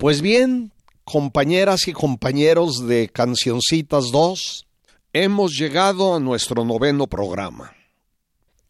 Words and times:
Pues 0.00 0.22
bien, 0.22 0.72
compañeras 1.04 1.86
y 1.86 1.92
compañeros 1.92 2.86
de 2.88 3.10
Cancioncitas 3.10 4.06
2, 4.10 4.66
hemos 5.12 5.52
llegado 5.58 6.14
a 6.14 6.20
nuestro 6.20 6.64
noveno 6.64 7.06
programa. 7.06 7.74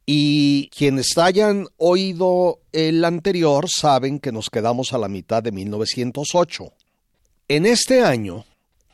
Y 0.05 0.71
quienes 0.71 1.17
hayan 1.17 1.69
oído 1.77 2.59
el 2.73 3.05
anterior 3.05 3.69
saben 3.71 4.19
que 4.19 4.33
nos 4.33 4.51
quedamos 4.51 4.93
a 4.93 4.99
la 4.99 5.07
mitad 5.07 5.41
de 5.41 5.53
1908. 5.53 6.73
En 7.47 7.65
este 7.65 8.03
año, 8.03 8.45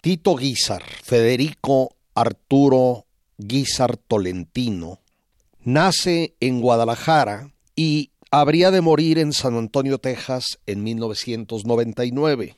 Tito 0.02 0.36
Guizar, 0.36 0.82
Federico 1.04 1.96
Arturo 2.14 3.06
Guizar 3.38 3.96
Tolentino, 3.96 5.00
nace 5.64 6.34
en 6.40 6.60
Guadalajara 6.60 7.50
y 7.74 8.10
habría 8.30 8.70
de 8.70 8.80
morir 8.80 9.18
en 9.18 9.32
San 9.32 9.56
Antonio, 9.56 9.98
Texas, 9.98 10.58
en 10.66 10.82
1999. 10.82 12.56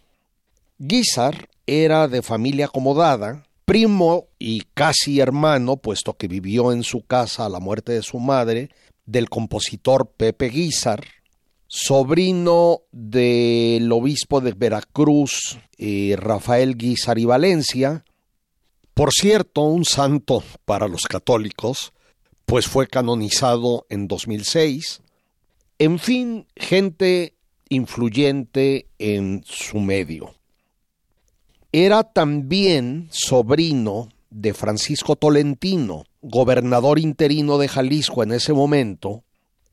Guizar 0.78 1.48
era 1.66 2.08
de 2.08 2.22
familia 2.22 2.66
acomodada, 2.66 3.44
primo 3.64 4.28
y 4.38 4.62
casi 4.74 5.20
hermano, 5.20 5.76
puesto 5.76 6.14
que 6.14 6.28
vivió 6.28 6.72
en 6.72 6.82
su 6.82 7.02
casa 7.02 7.46
a 7.46 7.48
la 7.48 7.60
muerte 7.60 7.92
de 7.92 8.02
su 8.02 8.18
madre, 8.18 8.70
del 9.06 9.28
compositor 9.28 10.10
Pepe 10.16 10.48
Guizar, 10.48 11.04
sobrino 11.66 12.82
del 12.92 13.90
obispo 13.92 14.40
de 14.40 14.52
Veracruz, 14.52 15.58
eh, 15.76 16.16
Rafael 16.18 16.76
Guizar 16.76 17.18
y 17.18 17.24
Valencia, 17.24 18.04
por 18.98 19.12
cierto, 19.12 19.60
un 19.62 19.84
santo 19.84 20.42
para 20.64 20.88
los 20.88 21.02
católicos, 21.02 21.92
pues 22.46 22.66
fue 22.66 22.88
canonizado 22.88 23.86
en 23.90 24.08
2006, 24.08 25.02
en 25.78 25.98
fin, 25.98 26.46
gente 26.56 27.34
influyente 27.68 28.86
en 28.98 29.42
su 29.46 29.78
medio. 29.78 30.34
Era 31.72 32.02
también 32.02 33.08
sobrino 33.10 34.08
de 34.30 34.54
Francisco 34.54 35.16
Tolentino, 35.16 36.04
gobernador 36.22 36.98
interino 36.98 37.58
de 37.58 37.68
Jalisco 37.68 38.22
en 38.22 38.32
ese 38.32 38.52
momento, 38.52 39.22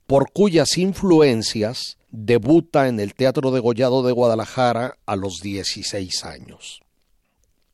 por 0.06 0.32
cuyas 0.32 0.78
influencias 0.78 1.98
debuta 2.12 2.88
en 2.88 3.00
el 3.00 3.16
Teatro 3.16 3.52
de 3.52 3.60
Gollado 3.60 4.04
de 4.04 4.12
Guadalajara 4.12 4.98
a 5.06 5.16
los 5.16 5.40
16 5.42 6.26
años. 6.26 6.82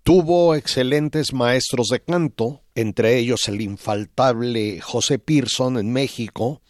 Tuvo 0.04 0.56
excelentes 0.56 1.34
maestros 1.34 1.88
de 1.90 2.02
canto, 2.02 2.62
entre 2.74 3.18
ellos 3.18 3.48
el 3.48 3.62
infaltable 3.62 4.82
José 4.82 5.20
Pearson 5.20 5.78
en 5.78 5.92
México, 5.94 6.62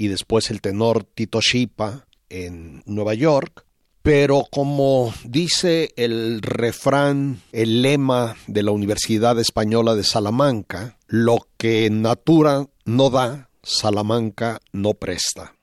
y 0.00 0.08
después 0.08 0.50
el 0.50 0.62
tenor 0.62 1.04
Tito 1.04 1.42
Shipa 1.42 2.06
en 2.30 2.82
Nueva 2.86 3.12
York. 3.12 3.66
Pero 4.00 4.46
como 4.50 5.12
dice 5.24 5.92
el 5.94 6.40
refrán, 6.40 7.42
el 7.52 7.82
lema 7.82 8.34
de 8.46 8.62
la 8.62 8.70
Universidad 8.70 9.38
Española 9.38 9.94
de 9.94 10.04
Salamanca, 10.04 10.96
lo 11.06 11.46
que 11.58 11.90
natura 11.90 12.66
no 12.86 13.10
da, 13.10 13.50
Salamanca 13.62 14.62
no 14.72 14.94
presta. 14.94 15.54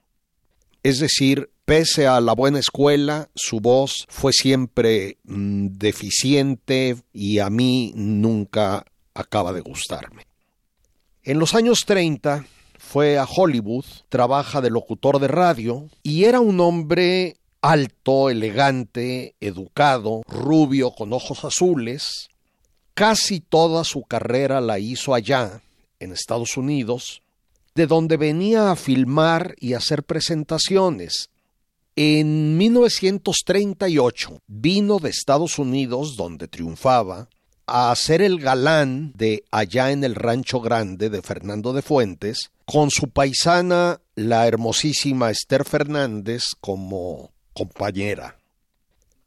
Es 0.83 0.99
decir, 0.99 1.49
pese 1.65 2.05
a 2.05 2.21
la 2.21 2.33
buena 2.33 2.59
escuela, 2.59 3.29
su 3.33 3.59
voz 3.59 4.05
fue 4.07 4.33
siempre 4.33 5.17
mm, 5.23 5.69
deficiente 5.79 6.95
y 7.11 7.39
a 7.39 7.49
mí 7.49 7.91
nunca 7.95 8.85
acaba 9.15 9.51
de 9.51 9.61
gustarme. 9.61 10.27
En 11.23 11.39
los 11.39 11.55
años 11.55 11.79
30, 11.87 12.45
fue 12.87 13.17
a 13.17 13.25
Hollywood, 13.25 13.83
trabaja 14.07 14.61
de 14.61 14.69
locutor 14.69 15.19
de 15.19 15.27
radio 15.27 15.89
y 16.03 16.23
era 16.23 16.39
un 16.39 16.61
hombre 16.61 17.35
alto, 17.61 18.29
elegante, 18.29 19.35
educado, 19.41 20.21
rubio, 20.25 20.91
con 20.91 21.11
ojos 21.11 21.43
azules. 21.43 22.29
Casi 22.93 23.41
toda 23.41 23.83
su 23.83 24.03
carrera 24.03 24.61
la 24.61 24.79
hizo 24.79 25.13
allá, 25.13 25.61
en 25.99 26.13
Estados 26.13 26.55
Unidos, 26.55 27.21
de 27.75 27.87
donde 27.87 28.15
venía 28.15 28.71
a 28.71 28.77
filmar 28.77 29.55
y 29.59 29.73
hacer 29.73 30.03
presentaciones. 30.03 31.29
En 31.97 32.57
1938 32.57 34.39
vino 34.47 34.99
de 34.99 35.09
Estados 35.09 35.59
Unidos, 35.59 36.15
donde 36.15 36.47
triunfaba, 36.47 37.27
a 37.67 37.93
ser 37.95 38.21
el 38.21 38.39
galán 38.39 39.11
de 39.15 39.43
Allá 39.51 39.91
en 39.91 40.03
el 40.05 40.15
Rancho 40.15 40.61
Grande 40.61 41.09
de 41.09 41.21
Fernando 41.21 41.73
de 41.73 41.81
Fuentes, 41.81 42.51
con 42.65 42.89
su 42.89 43.09
paisana, 43.09 43.99
la 44.15 44.47
hermosísima 44.47 45.29
Esther 45.29 45.65
Fernández, 45.65 46.43
como 46.61 47.31
compañera. 47.53 48.37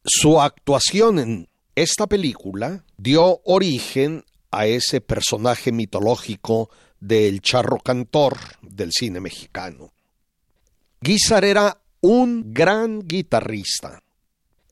Su 0.05 0.41
actuación 0.41 1.19
en 1.19 1.49
esta 1.75 2.07
película 2.07 2.85
dio 2.97 3.43
origen 3.45 4.25
a 4.51 4.67
ese 4.67 5.01
personaje 5.01 5.71
mitológico 5.71 6.71
del 6.99 7.41
charro 7.43 7.79
cantor 7.79 8.39
del 8.63 8.91
cine 8.93 9.21
mexicano. 9.21 9.93
Guizar 11.01 11.45
era 11.45 11.81
un 12.01 12.53
gran 12.53 13.07
guitarrista, 13.07 14.03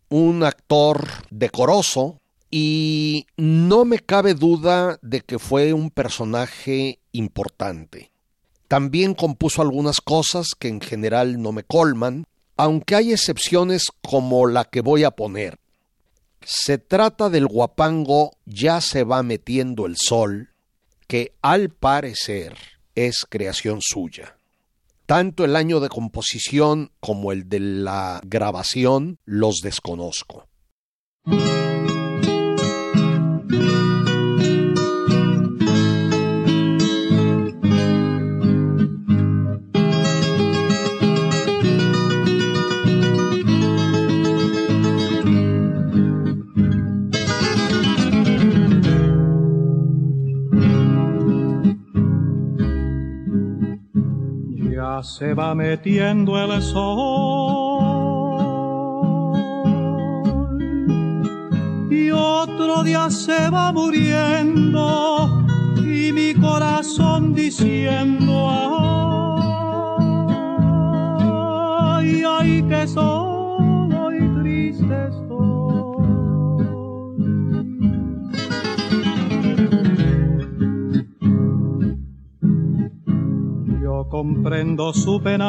un 0.09 0.43
actor 0.43 1.07
decoroso, 1.31 2.21
y 2.51 3.27
no 3.37 3.85
me 3.85 3.99
cabe 3.99 4.35
duda 4.35 4.99
de 5.03 5.21
que 5.21 5.39
fue 5.39 5.73
un 5.73 5.91
personaje 5.91 7.01
importante. 7.13 8.11
También 8.69 9.15
compuso 9.15 9.63
algunas 9.63 10.01
cosas 10.01 10.49
que 10.59 10.69
en 10.69 10.81
general 10.81 11.41
no 11.41 11.53
me 11.53 11.65
colman, 11.65 12.27
aunque 12.57 12.95
hay 12.95 13.13
excepciones 13.13 13.85
como 14.03 14.47
la 14.47 14.65
que 14.65 14.81
voy 14.81 15.05
a 15.05 15.11
poner. 15.11 15.59
Se 16.43 16.79
trata 16.79 17.31
del 17.31 17.47
guapango 17.47 18.33
Ya 18.45 18.81
se 18.81 19.05
va 19.05 19.23
metiendo 19.23 19.87
el 19.87 19.97
sol, 19.97 20.51
que 21.07 21.33
al 21.43 21.71
parecer 21.71 22.57
es 22.95 23.27
creación 23.29 23.81
suya. 23.81 24.37
Tanto 25.07 25.45
el 25.45 25.57
año 25.57 25.81
de 25.81 25.89
composición 25.89 26.91
como 27.01 27.33
el 27.33 27.49
de 27.49 27.61
la 27.61 28.21
grabación 28.25 29.19
los 29.25 29.61
desconozco. 29.63 30.47
Se 55.03 55.35
va 55.35 55.55
metiendo 55.55 56.37
el 56.43 56.63
sol. 56.63 57.99
Y 61.91 62.11
otro 62.11 62.83
día 62.83 63.11
se 63.11 63.51
va 63.51 63.73
muriendo 63.73 65.45
y 65.77 66.13
mi 66.13 66.35
corazón 66.35 67.35
diciendo 67.35 68.49
ay, 71.97 72.23
ay 72.27 72.63
que 72.69 72.87
solo 72.87 74.13
y 74.13 74.29
triste 74.43 75.11
comprendo 84.09 84.93
su 84.93 85.21
penar 85.21 85.49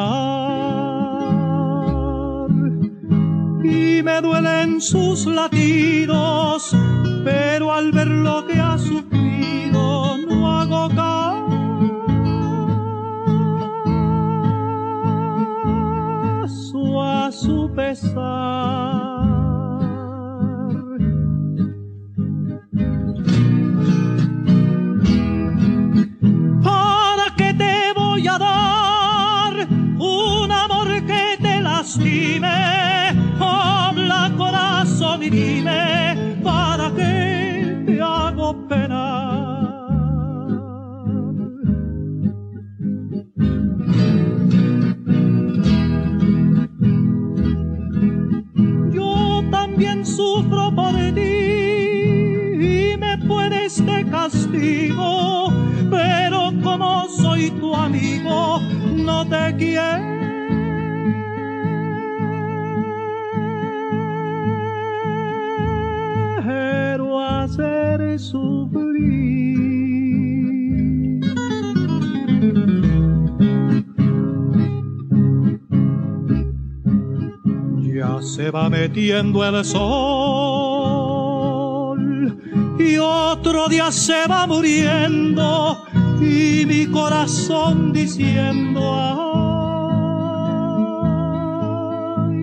y 3.62 4.02
me 4.02 4.20
duelen 4.20 4.80
sus 4.80 5.26
latidos, 5.26 6.74
pero 7.24 7.72
al 7.72 7.92
ver 7.92 8.08
lo 8.08 8.46
que 8.46 8.58
ha 8.58 8.78
sufrido 8.78 10.16
no 10.26 10.60
hago 10.60 10.88
caso 16.40 17.02
a 17.02 17.30
su 17.32 17.70
pesar. 17.74 19.19
Lastime? 32.00 32.46
Habla 33.38 34.32
corazón 34.36 35.22
y 35.22 35.30
dime, 35.30 36.40
¿para 36.42 36.90
qué 36.94 37.82
te 37.86 38.00
hago 38.00 38.68
penar? 38.68 39.60
Yo 48.92 49.44
también 49.50 50.04
sufro 50.04 50.74
por 50.74 50.94
ti 51.14 51.20
y 51.20 52.96
me 52.98 53.18
puedes 53.26 53.84
de 53.84 54.04
castigo, 54.10 55.52
pero 55.90 56.52
como 56.62 57.08
soy 57.08 57.50
tu 57.52 57.74
amigo, 57.74 58.60
no 58.96 59.26
te 59.26 59.56
quiero 59.56 60.09
se 78.40 78.50
va 78.50 78.70
metiendo 78.70 79.44
el 79.44 79.62
sol 79.66 79.78
y 82.78 82.96
otro 82.96 83.68
día 83.68 83.92
se 83.92 84.26
va 84.26 84.46
muriendo 84.46 85.84
y 86.22 86.64
mi 86.64 86.86
corazón 86.86 87.92
diciendo 87.92 88.80
ay, 92.14 92.34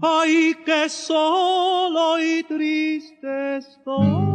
ay 0.00 0.54
que 0.64 0.88
solo 0.88 2.18
y 2.18 2.44
triste 2.44 3.58
estoy. 3.58 4.25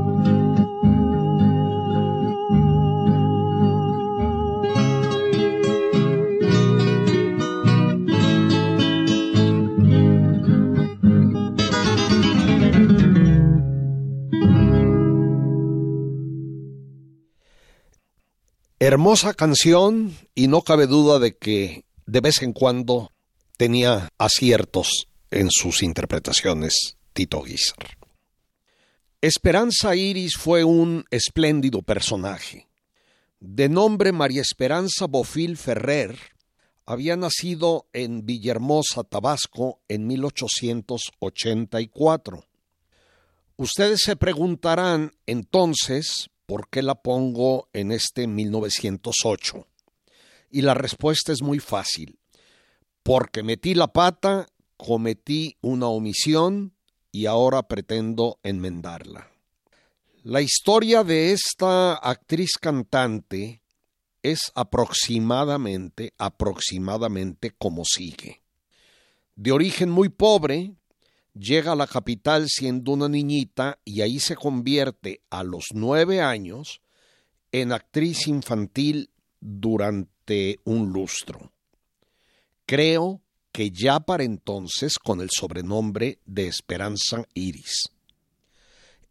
Hermosa 19.01 19.33
canción 19.33 20.15
y 20.35 20.47
no 20.47 20.61
cabe 20.61 20.85
duda 20.85 21.17
de 21.17 21.35
que 21.35 21.85
de 22.05 22.21
vez 22.21 22.43
en 22.43 22.53
cuando 22.53 23.11
tenía 23.57 24.09
aciertos 24.19 25.07
en 25.31 25.49
sus 25.49 25.81
interpretaciones 25.81 26.97
Tito 27.11 27.41
Guizar. 27.41 27.97
Esperanza 29.19 29.95
Iris 29.95 30.37
fue 30.37 30.63
un 30.63 31.05
espléndido 31.09 31.81
personaje. 31.81 32.67
De 33.39 33.69
nombre 33.69 34.11
María 34.11 34.43
Esperanza 34.43 35.07
Bofil 35.07 35.57
Ferrer, 35.57 36.15
había 36.85 37.15
nacido 37.15 37.87
en 37.93 38.23
Villahermosa, 38.23 39.03
Tabasco, 39.03 39.79
en 39.87 40.05
1884. 40.05 42.45
Ustedes 43.57 44.01
se 44.03 44.15
preguntarán 44.15 45.11
entonces 45.25 46.29
por 46.51 46.67
qué 46.67 46.81
la 46.81 46.95
pongo 46.95 47.69
en 47.71 47.93
este 47.93 48.27
1908. 48.27 49.69
Y 50.49 50.63
la 50.63 50.73
respuesta 50.73 51.31
es 51.31 51.41
muy 51.41 51.59
fácil. 51.59 52.19
Porque 53.03 53.41
metí 53.41 53.73
la 53.73 53.93
pata, 53.93 54.47
cometí 54.75 55.55
una 55.61 55.87
omisión 55.87 56.75
y 57.09 57.27
ahora 57.27 57.69
pretendo 57.69 58.37
enmendarla. 58.43 59.31
La 60.23 60.41
historia 60.41 61.05
de 61.05 61.31
esta 61.31 61.93
actriz 61.93 62.57
cantante 62.59 63.63
es 64.21 64.51
aproximadamente, 64.53 66.13
aproximadamente 66.17 67.51
como 67.51 67.85
sigue. 67.85 68.43
De 69.35 69.53
origen 69.53 69.89
muy 69.89 70.09
pobre, 70.09 70.75
llega 71.33 71.71
a 71.71 71.75
la 71.75 71.87
capital 71.87 72.47
siendo 72.49 72.91
una 72.91 73.07
niñita 73.07 73.79
y 73.85 74.01
ahí 74.01 74.19
se 74.19 74.35
convierte 74.35 75.21
a 75.29 75.43
los 75.43 75.67
nueve 75.73 76.21
años 76.21 76.81
en 77.51 77.71
actriz 77.71 78.27
infantil 78.27 79.11
durante 79.39 80.59
un 80.63 80.91
lustro. 80.91 81.51
Creo 82.65 83.21
que 83.51 83.69
ya 83.71 83.99
para 83.99 84.23
entonces 84.23 84.97
con 84.97 85.21
el 85.21 85.29
sobrenombre 85.31 86.17
de 86.25 86.47
Esperanza 86.47 87.27
Iris. 87.33 87.89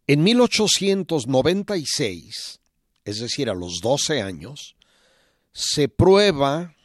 En 0.07 0.23
1896, 0.23 2.59
es 3.05 3.19
decir, 3.19 3.49
a 3.49 3.53
los 3.53 3.79
12 3.81 4.21
años, 4.21 4.75
se 5.53 5.87
prueba, 5.87 6.75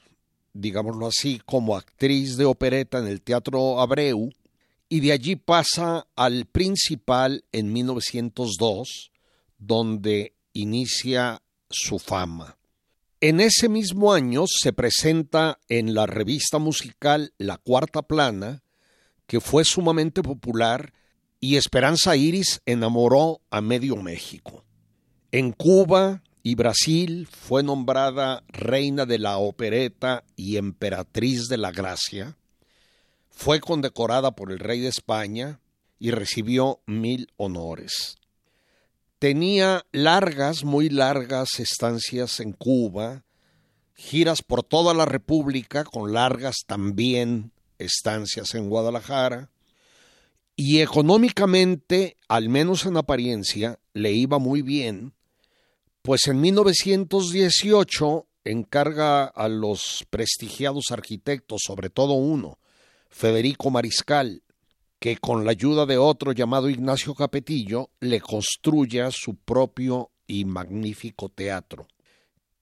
digámoslo 0.53 1.07
así, 1.07 1.41
como 1.45 1.77
actriz 1.77 2.37
de 2.37 2.45
opereta 2.45 2.99
en 2.99 3.07
el 3.07 3.23
Teatro 3.23 3.81
Abreu 3.81 4.31
y 4.89 5.01
de 5.01 5.13
allí 5.13 5.37
pasa 5.37 6.07
al 6.15 6.47
principal 6.47 7.45
en 7.53 7.73
1902, 7.73 9.11
donde 9.59 10.35
inicia 10.53 11.43
su 11.69 11.99
fama. 11.99 12.57
En 13.21 13.41
ese 13.41 13.69
mismo 13.69 14.13
año 14.13 14.45
se 14.47 14.73
presenta 14.73 15.59
en 15.69 15.95
la 15.95 16.07
revista 16.07 16.59
musical 16.59 17.33
La 17.39 17.57
Cuarta 17.57 18.03
Plana, 18.03 18.63
que 19.27 19.41
fue 19.41 19.65
sumamente 19.65 20.23
popular 20.23 20.93
y 21.41 21.57
Esperanza 21.57 22.17
Iris 22.17 22.61
enamoró 22.67 23.41
a 23.51 23.61
medio 23.61 23.97
México. 23.97 24.65
En 25.33 25.53
Cuba 25.53 26.23
y 26.43 26.55
Brasil 26.55 27.27
fue 27.31 27.63
nombrada 27.63 28.45
reina 28.49 29.07
de 29.07 29.19
la 29.19 29.39
opereta 29.39 30.25
y 30.37 30.57
emperatriz 30.57 31.49
de 31.49 31.57
la 31.57 31.73
gracia. 31.73 32.37
Fue 33.37 33.61
condecorada 33.61 34.35
por 34.35 34.51
el 34.51 34.59
rey 34.59 34.81
de 34.81 34.89
España 34.89 35.61
y 35.99 36.11
recibió 36.11 36.81
mil 36.87 37.31
honores. 37.37 38.17
Tenía 39.19 39.85
largas, 39.93 40.65
muy 40.65 40.89
largas 40.89 41.61
estancias 41.61 42.41
en 42.41 42.55
Cuba, 42.55 43.25
giras 43.95 44.41
por 44.41 44.63
toda 44.63 44.95
la 44.95 45.05
República 45.05 45.85
con 45.85 46.15
largas 46.15 46.57
también 46.67 47.53
estancias 47.79 48.55
en 48.55 48.71
Guadalajara, 48.71 49.51
y 50.57 50.81
económicamente, 50.81 52.17
al 52.29 52.49
menos 52.49 52.87
en 52.87 52.97
apariencia, 52.97 53.79
le 53.93 54.13
iba 54.13 54.39
muy 54.39 54.63
bien, 54.63 55.13
pues 56.01 56.27
en 56.27 56.41
1918 56.41 58.27
encarga 58.45 59.27
a 59.27 59.49
los 59.49 60.07
prestigiados 60.09 60.87
arquitectos, 60.91 61.61
sobre 61.67 61.91
todo 61.91 62.15
uno, 62.15 62.59
Federico 63.17 63.71
Mariscal, 63.71 64.43
que 64.99 65.17
con 65.17 65.47
la 65.47 65.53
ayuda 65.53 65.87
de 65.87 65.97
otro 65.97 66.33
llamado 66.33 66.69
Ignacio 66.69 67.15
Capetillo 67.15 67.89
le 67.99 68.21
construya 68.21 69.11
su 69.11 69.37
propio 69.37 70.11
y 70.27 70.45
magnífico 70.45 71.31
teatro, 71.31 71.89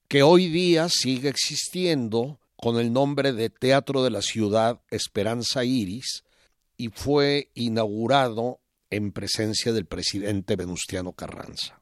que 0.06 0.22
hoy 0.22 0.46
día 0.46 0.86
sigue 0.88 1.28
existiendo 1.28 2.38
con 2.54 2.78
el 2.78 2.92
nombre 2.92 3.32
de 3.32 3.50
Teatro 3.50 4.04
de 4.04 4.10
la 4.10 4.22
Ciudad 4.22 4.80
Esperanza 4.90 5.64
Iris 5.64 6.22
y 6.76 6.90
fue 6.90 7.50
inaugurado 7.54 8.60
en 8.90 9.10
presencia 9.10 9.72
del 9.72 9.86
presidente 9.86 10.54
Venustiano 10.54 11.14
Carranza. 11.14 11.80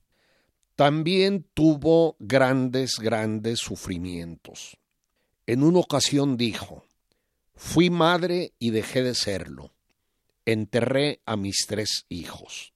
También 0.76 1.44
tuvo 1.52 2.16
grandes, 2.20 2.94
grandes 2.98 3.58
sufrimientos. 3.58 4.78
En 5.46 5.62
una 5.62 5.80
ocasión 5.80 6.38
dijo, 6.38 6.86
fui 7.62 7.90
madre 7.90 8.54
y 8.58 8.70
dejé 8.70 9.04
de 9.04 9.14
serlo. 9.14 9.72
Enterré 10.44 11.20
a 11.24 11.36
mis 11.36 11.64
tres 11.68 12.06
hijos. 12.08 12.72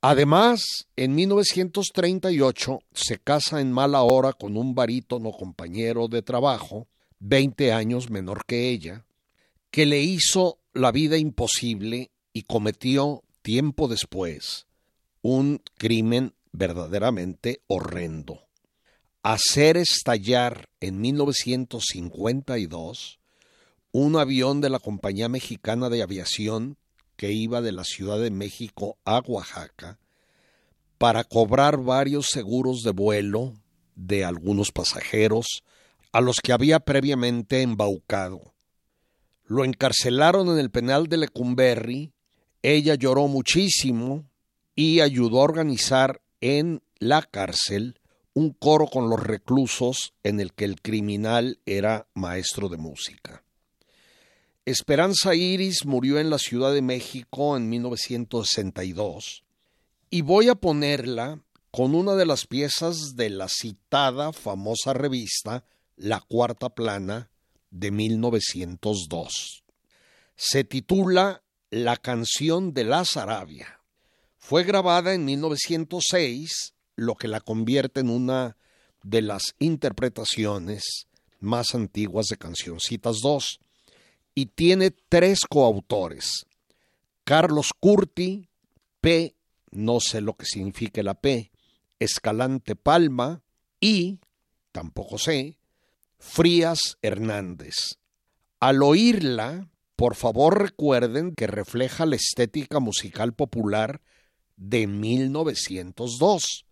Además, 0.00 0.88
en 0.96 1.14
1938 1.14 2.80
se 2.92 3.18
casa 3.18 3.60
en 3.60 3.70
mala 3.70 4.02
hora 4.02 4.32
con 4.32 4.56
un 4.56 4.74
barítono 4.74 5.30
compañero 5.30 6.08
de 6.08 6.22
trabajo, 6.22 6.88
20 7.20 7.72
años 7.72 8.10
menor 8.10 8.44
que 8.46 8.68
ella, 8.68 9.06
que 9.70 9.86
le 9.86 10.00
hizo 10.00 10.58
la 10.74 10.90
vida 10.90 11.16
imposible 11.16 12.10
y 12.32 12.42
cometió 12.42 13.22
tiempo 13.42 13.86
después 13.86 14.66
un 15.22 15.62
crimen 15.76 16.34
verdaderamente 16.50 17.62
horrendo. 17.68 18.40
Hacer 19.22 19.76
estallar 19.76 20.68
en 20.80 21.00
1952 21.00 23.18
un 23.92 24.16
avión 24.16 24.60
de 24.60 24.70
la 24.70 24.78
Compañía 24.78 25.28
Mexicana 25.28 25.88
de 25.88 26.02
Aviación 26.02 26.76
que 27.16 27.32
iba 27.32 27.60
de 27.60 27.72
la 27.72 27.84
Ciudad 27.84 28.18
de 28.18 28.30
México 28.30 28.98
a 29.04 29.20
Oaxaca 29.26 29.98
para 30.98 31.24
cobrar 31.24 31.78
varios 31.78 32.26
seguros 32.26 32.82
de 32.82 32.90
vuelo 32.90 33.54
de 33.94 34.24
algunos 34.24 34.72
pasajeros 34.72 35.62
a 36.12 36.20
los 36.20 36.40
que 36.40 36.52
había 36.52 36.80
previamente 36.80 37.62
embaucado. 37.62 38.54
Lo 39.44 39.64
encarcelaron 39.64 40.48
en 40.48 40.58
el 40.58 40.70
penal 40.70 41.06
de 41.06 41.16
Lecumberri, 41.16 42.12
ella 42.62 42.94
lloró 42.94 43.28
muchísimo 43.28 44.24
y 44.74 45.00
ayudó 45.00 45.40
a 45.40 45.44
organizar 45.44 46.20
en 46.40 46.82
la 46.98 47.22
cárcel 47.22 48.00
un 48.34 48.52
coro 48.52 48.86
con 48.86 49.08
los 49.08 49.20
reclusos 49.20 50.12
en 50.22 50.40
el 50.40 50.52
que 50.52 50.64
el 50.64 50.80
criminal 50.80 51.58
era 51.66 52.06
maestro 52.14 52.68
de 52.68 52.76
música. 52.76 53.42
Esperanza 54.70 55.34
Iris 55.34 55.86
murió 55.86 56.18
en 56.18 56.28
la 56.28 56.36
Ciudad 56.36 56.74
de 56.74 56.82
México 56.82 57.56
en 57.56 57.70
1962 57.70 59.42
y 60.10 60.20
voy 60.20 60.50
a 60.50 60.56
ponerla 60.56 61.40
con 61.70 61.94
una 61.94 62.16
de 62.16 62.26
las 62.26 62.46
piezas 62.46 63.16
de 63.16 63.30
la 63.30 63.48
citada 63.48 64.30
famosa 64.34 64.92
revista 64.92 65.64
La 65.96 66.20
Cuarta 66.20 66.68
Plana 66.68 67.30
de 67.70 67.90
1902. 67.90 69.64
Se 70.36 70.64
titula 70.64 71.42
La 71.70 71.96
canción 71.96 72.74
de 72.74 72.84
la 72.84 73.06
Sarabia. 73.06 73.80
Fue 74.36 74.64
grabada 74.64 75.14
en 75.14 75.24
1906, 75.24 76.74
lo 76.94 77.14
que 77.14 77.28
la 77.28 77.40
convierte 77.40 78.00
en 78.00 78.10
una 78.10 78.58
de 79.02 79.22
las 79.22 79.54
interpretaciones 79.60 81.06
más 81.40 81.74
antiguas 81.74 82.26
de 82.26 82.36
Cancioncitas 82.36 83.20
2 83.22 83.60
y 84.38 84.46
tiene 84.46 84.92
tres 84.92 85.40
coautores. 85.50 86.46
Carlos 87.24 87.72
Curti, 87.80 88.48
P, 89.00 89.34
no 89.72 89.98
sé 89.98 90.20
lo 90.20 90.34
que 90.34 90.46
significa 90.46 91.02
la 91.02 91.14
P, 91.14 91.50
Escalante 91.98 92.76
Palma 92.76 93.42
y, 93.80 94.20
tampoco 94.70 95.18
sé, 95.18 95.58
Frías 96.20 96.98
Hernández. 97.02 97.98
Al 98.60 98.84
oírla, 98.84 99.72
por 99.96 100.14
favor 100.14 100.62
recuerden 100.62 101.34
que 101.34 101.48
refleja 101.48 102.06
la 102.06 102.14
estética 102.14 102.78
musical 102.78 103.34
popular 103.34 104.02
de 104.56 104.86
1902 104.86 106.64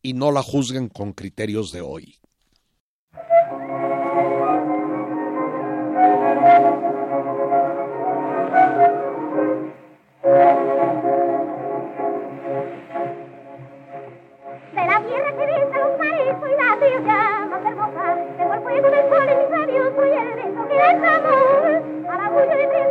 y 0.00 0.14
no 0.14 0.32
la 0.32 0.42
juzguen 0.42 0.88
con 0.88 1.12
criterios 1.12 1.70
de 1.70 1.82
hoy. 1.82 2.21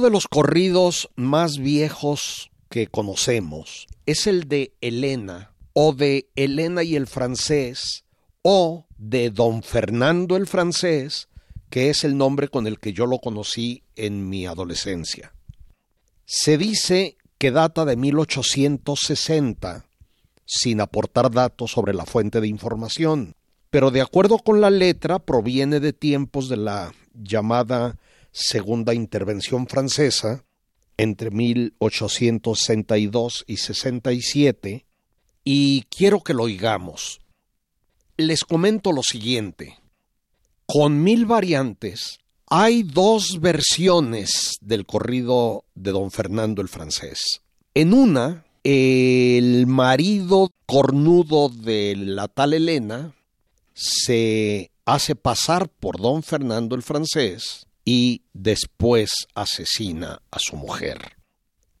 De 0.00 0.08
los 0.08 0.28
corridos 0.28 1.10
más 1.14 1.58
viejos 1.58 2.50
que 2.70 2.86
conocemos 2.86 3.86
es 4.06 4.26
el 4.26 4.48
de 4.48 4.72
Elena, 4.80 5.52
o 5.74 5.92
de 5.92 6.30
Elena 6.36 6.82
y 6.82 6.96
el 6.96 7.06
francés, 7.06 8.04
o 8.40 8.86
de 8.96 9.28
Don 9.28 9.62
Fernando 9.62 10.36
el 10.36 10.46
francés, 10.46 11.28
que 11.68 11.90
es 11.90 12.02
el 12.04 12.16
nombre 12.16 12.48
con 12.48 12.66
el 12.66 12.78
que 12.78 12.94
yo 12.94 13.04
lo 13.04 13.18
conocí 13.18 13.82
en 13.94 14.26
mi 14.26 14.46
adolescencia. 14.46 15.34
Se 16.24 16.56
dice 16.56 17.18
que 17.36 17.50
data 17.50 17.84
de 17.84 17.96
1860, 17.96 19.84
sin 20.46 20.80
aportar 20.80 21.30
datos 21.30 21.72
sobre 21.72 21.92
la 21.92 22.06
fuente 22.06 22.40
de 22.40 22.48
información, 22.48 23.34
pero 23.68 23.90
de 23.90 24.00
acuerdo 24.00 24.38
con 24.38 24.62
la 24.62 24.70
letra 24.70 25.18
proviene 25.18 25.78
de 25.78 25.92
tiempos 25.92 26.48
de 26.48 26.56
la 26.56 26.94
llamada 27.12 27.98
Segunda 28.32 28.94
Intervención 28.94 29.66
Francesa, 29.66 30.44
entre 30.96 31.30
1862 31.30 33.44
y 33.46 33.56
67, 33.56 34.86
y 35.44 35.82
quiero 35.84 36.20
que 36.20 36.34
lo 36.34 36.42
oigamos. 36.44 37.20
Les 38.16 38.44
comento 38.44 38.92
lo 38.92 39.02
siguiente. 39.02 39.80
Con 40.66 41.02
mil 41.02 41.26
variantes, 41.26 42.20
hay 42.46 42.84
dos 42.84 43.40
versiones 43.40 44.58
del 44.60 44.86
corrido 44.86 45.64
de 45.74 45.90
don 45.90 46.12
Fernando 46.12 46.62
el 46.62 46.68
francés. 46.68 47.40
En 47.74 47.92
una, 47.94 48.44
el 48.62 49.66
marido 49.66 50.52
cornudo 50.66 51.48
de 51.48 51.96
la 51.96 52.28
tal 52.28 52.52
Elena 52.52 53.14
se 53.72 54.70
hace 54.84 55.16
pasar 55.16 55.68
por 55.68 56.00
don 56.00 56.22
Fernando 56.22 56.76
el 56.76 56.82
francés 56.82 57.66
y 57.84 58.22
después 58.32 59.10
asesina 59.34 60.22
a 60.30 60.38
su 60.38 60.56
mujer. 60.56 61.16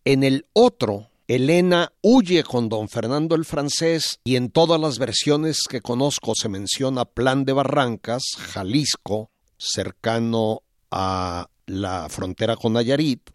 En 0.04 0.22
el 0.24 0.46
otro, 0.52 1.10
Elena 1.28 1.92
huye 2.02 2.42
con 2.42 2.68
don 2.68 2.88
Fernando 2.88 3.34
el 3.36 3.44
francés 3.44 4.18
y 4.24 4.36
en 4.36 4.50
todas 4.50 4.80
las 4.80 4.98
versiones 4.98 5.58
que 5.68 5.80
conozco 5.80 6.32
se 6.34 6.48
menciona 6.48 7.04
Plan 7.04 7.44
de 7.44 7.52
Barrancas, 7.52 8.22
Jalisco, 8.36 9.30
cercano 9.56 10.62
a 10.90 11.48
la 11.66 12.08
frontera 12.08 12.56
con 12.56 12.72
Nayarit, 12.72 13.30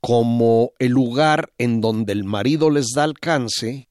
como 0.00 0.72
el 0.78 0.92
lugar 0.92 1.52
en 1.58 1.80
donde 1.80 2.12
el 2.12 2.24
marido 2.24 2.70
les 2.70 2.88
da 2.94 3.04
alcance 3.04 3.88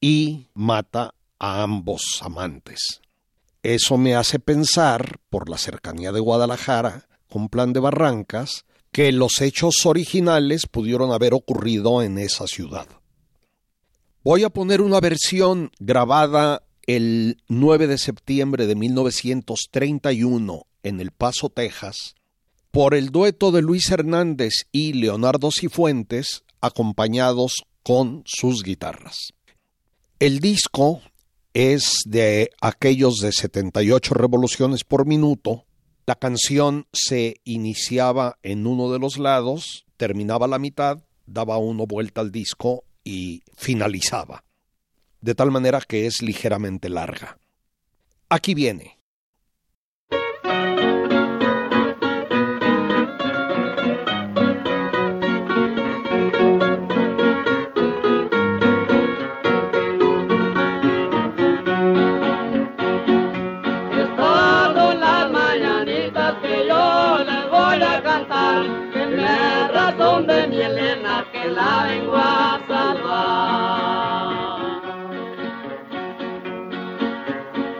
y 0.00 0.48
mata 0.52 1.14
a 1.38 1.62
ambos 1.62 2.20
amantes. 2.20 3.00
Eso 3.62 3.96
me 3.96 4.14
hace 4.14 4.38
pensar, 4.38 5.20
por 5.30 5.48
la 5.48 5.56
cercanía 5.56 6.12
de 6.12 6.20
Guadalajara, 6.20 7.08
con 7.34 7.48
plan 7.48 7.72
de 7.72 7.80
Barrancas, 7.80 8.64
que 8.92 9.10
los 9.10 9.40
hechos 9.40 9.86
originales 9.86 10.68
pudieron 10.70 11.10
haber 11.10 11.34
ocurrido 11.34 12.00
en 12.00 12.16
esa 12.16 12.46
ciudad. 12.46 12.86
Voy 14.22 14.44
a 14.44 14.50
poner 14.50 14.80
una 14.80 15.00
versión 15.00 15.72
grabada 15.80 16.62
el 16.86 17.42
9 17.48 17.88
de 17.88 17.98
septiembre 17.98 18.68
de 18.68 18.76
1931 18.76 20.66
en 20.84 21.00
El 21.00 21.10
Paso, 21.10 21.48
Texas, 21.48 22.14
por 22.70 22.94
el 22.94 23.10
dueto 23.10 23.50
de 23.50 23.62
Luis 23.62 23.90
Hernández 23.90 24.68
y 24.70 24.92
Leonardo 24.92 25.50
Cifuentes, 25.50 26.44
acompañados 26.60 27.64
con 27.82 28.22
sus 28.26 28.62
guitarras. 28.62 29.32
El 30.20 30.38
disco 30.38 31.02
es 31.52 32.02
de 32.06 32.50
aquellos 32.60 33.16
de 33.16 33.32
78 33.32 34.14
revoluciones 34.14 34.84
por 34.84 35.04
minuto, 35.04 35.63
la 36.06 36.16
canción 36.16 36.86
se 36.92 37.40
iniciaba 37.44 38.38
en 38.42 38.66
uno 38.66 38.92
de 38.92 38.98
los 38.98 39.18
lados, 39.18 39.86
terminaba 39.96 40.46
la 40.46 40.58
mitad, 40.58 41.02
daba 41.26 41.56
uno 41.56 41.86
vuelta 41.86 42.20
al 42.20 42.30
disco 42.30 42.84
y 43.04 43.42
finalizaba. 43.56 44.44
De 45.20 45.34
tal 45.34 45.50
manera 45.50 45.80
que 45.80 46.06
es 46.06 46.20
ligeramente 46.20 46.90
larga. 46.90 47.38
Aquí 48.28 48.54
viene. 48.54 48.98
La 71.32 71.86
vengo 71.88 72.16
a 72.16 72.60
salvar. 72.68 74.34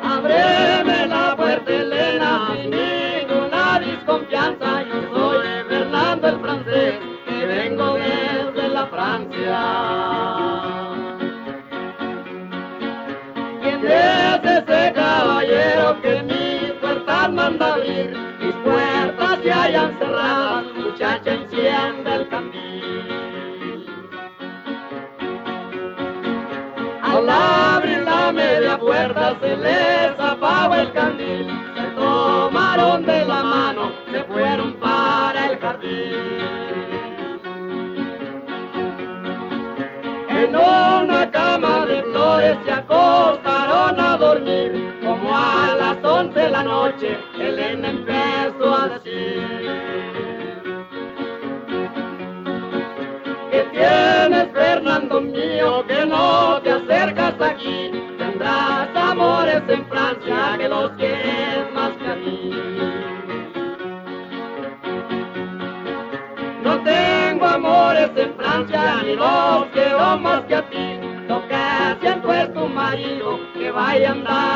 Ábreme 0.03 1.07
la 1.07 1.37
puerta, 1.37 1.71
Elena, 1.73 2.31
sin 2.55 2.71
ninguna 2.71 3.81
desconfianza. 3.81 4.83
Yo 4.83 4.99
soy 5.13 5.47
Fernando 5.69 6.29
el 6.29 6.39
francés, 6.41 6.95
que 7.27 7.47
vengo 7.47 7.95
desde 7.95 8.69
la 8.69 8.87
Francia. 8.87 9.61
¿Quién 13.63 13.81
es 13.87 14.41
ese 14.45 14.93
caballero 14.93 16.01
que 16.03 16.23
mi 16.23 16.73
puerta 16.81 17.29
manda 17.29 17.75
abrir? 17.75 18.17
Mis 18.41 18.55
puertas 18.57 19.39
se 19.43 19.53
hayan 19.53 19.99
cerrado, 19.99 20.44
se 29.41 29.57
les 29.57 30.21
apagó 30.21 30.75
el 30.75 30.93
candil, 30.93 31.47
se 31.75 31.83
tomaron 31.97 33.07
de 33.07 33.25
la 33.25 33.43
mano, 33.43 33.93
se 34.13 34.23
fueron 34.25 34.75
para 34.75 35.47
el 35.47 35.59
jardín. 35.59 36.13
En 40.29 40.55
una 40.55 41.31
cama 41.31 41.87
de 41.87 42.03
flores 42.03 42.59
se 42.65 42.73
acostaron 42.73 43.99
a 43.99 44.17
dormir, 44.19 45.01
como 45.03 45.35
a 45.35 45.75
las 45.79 46.05
once 46.05 46.39
de 46.39 46.51
la 46.51 46.63
noche 46.63 47.24
Ni 69.15 69.21
los 69.21 69.67
quiero 69.73 70.19
más 70.19 70.41
que 70.49 70.57
a 70.57 70.63
ti. 70.69 70.99
Lo 71.29 71.47
que 71.47 71.55
siento 72.01 72.33
es 72.33 72.53
tu 72.53 72.67
marido 72.67 73.39
que 73.55 73.71
vaya 73.71 74.09
a 74.09 74.13
andar 74.13 74.54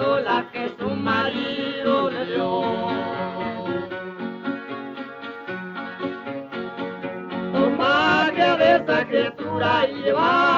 pistola 0.02 0.46
que 0.52 0.72
su 0.80 0.90
marido 0.90 2.10
le 2.10 2.26
dio. 2.26 2.62
Toma 7.54 8.32
que 8.36 8.42
de 8.42 8.76
esa 8.78 9.08
criatura 9.08 9.88
y 9.88 10.12
va. 10.12 10.51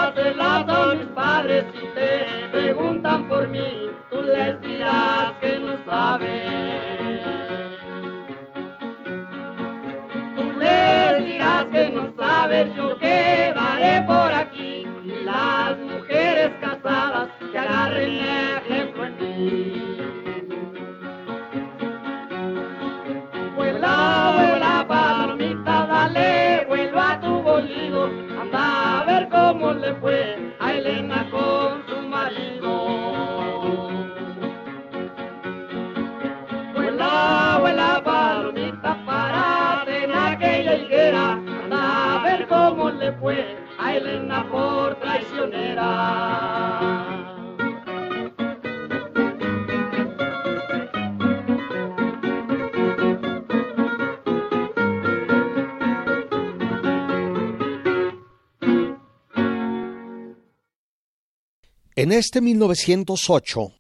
En 62.04 62.12
este 62.12 62.42
1908 62.42 63.72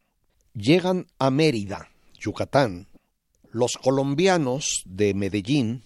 llegan 0.53 1.07
a 1.19 1.29
Mérida, 1.29 1.89
Yucatán, 2.17 2.87
los 3.51 3.73
colombianos 3.73 4.81
de 4.85 5.13
Medellín, 5.13 5.83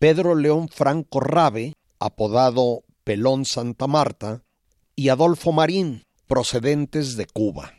Pedro 0.00 0.34
León 0.34 0.68
Franco 0.68 1.20
Rabe, 1.20 1.74
apodado 2.00 2.82
Pelón 3.04 3.44
Santa 3.44 3.86
Marta, 3.86 4.42
y 4.96 5.10
Adolfo 5.10 5.52
Marín, 5.52 6.02
procedentes 6.26 7.16
de 7.16 7.26
Cuba. 7.26 7.74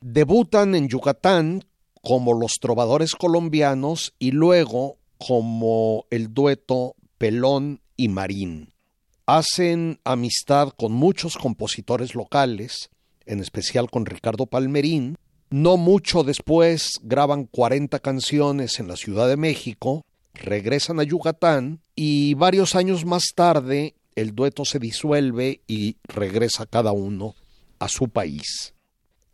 Debutan 0.00 0.74
en 0.74 0.88
Yucatán 0.88 1.62
como 2.02 2.34
los 2.34 2.54
trovadores 2.60 3.14
colombianos 3.14 4.12
y 4.18 4.32
luego 4.32 4.96
como 5.18 6.06
el 6.10 6.34
dueto 6.34 6.96
Pelón 7.16 7.80
y 7.96 8.08
Marín. 8.08 8.72
Hacen 9.24 10.00
amistad 10.02 10.70
con 10.70 10.90
muchos 10.90 11.36
compositores 11.36 12.16
locales, 12.16 12.90
en 13.26 13.40
especial 13.40 13.90
con 13.90 14.06
Ricardo 14.06 14.46
Palmerín. 14.46 15.16
No 15.50 15.76
mucho 15.76 16.24
después 16.24 17.00
graban 17.02 17.44
40 17.44 17.98
canciones 18.00 18.80
en 18.80 18.88
la 18.88 18.96
Ciudad 18.96 19.28
de 19.28 19.36
México, 19.36 20.04
regresan 20.34 21.00
a 21.00 21.04
Yucatán 21.04 21.80
y 21.94 22.34
varios 22.34 22.74
años 22.74 23.04
más 23.04 23.32
tarde 23.34 23.94
el 24.16 24.34
dueto 24.34 24.64
se 24.64 24.78
disuelve 24.78 25.60
y 25.66 25.96
regresa 26.04 26.66
cada 26.66 26.92
uno 26.92 27.34
a 27.78 27.88
su 27.88 28.08
país. 28.08 28.74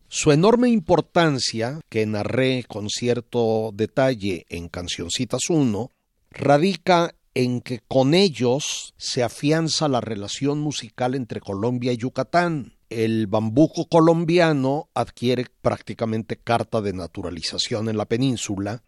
Su 0.09 0.31
enorme 0.31 0.69
importancia, 0.69 1.81
que 1.89 2.05
narré 2.05 2.65
con 2.69 2.91
cierto 2.91 3.71
detalle 3.73 4.45
en 4.51 4.69
Cancioncitas 4.69 5.41
1, 5.49 5.91
radica 6.31 7.15
en 7.35 7.63
que 7.63 7.81
con 7.89 8.13
ellos 8.13 8.93
se 8.99 9.23
afianza 9.23 9.89
la 9.89 10.03
relación 10.03 10.61
musical 10.61 11.15
entre 11.15 11.41
Colombia 11.41 11.93
y 11.93 11.97
Yucatán. 11.97 12.75
El 12.95 13.27
bambuco 13.27 13.87
colombiano 13.87 14.91
adquiere 14.93 15.47
prácticamente 15.63 16.37
carta 16.37 16.83
de 16.83 16.93
naturalización 16.93 17.89
en 17.89 17.97
la 17.97 18.05
península 18.05 18.83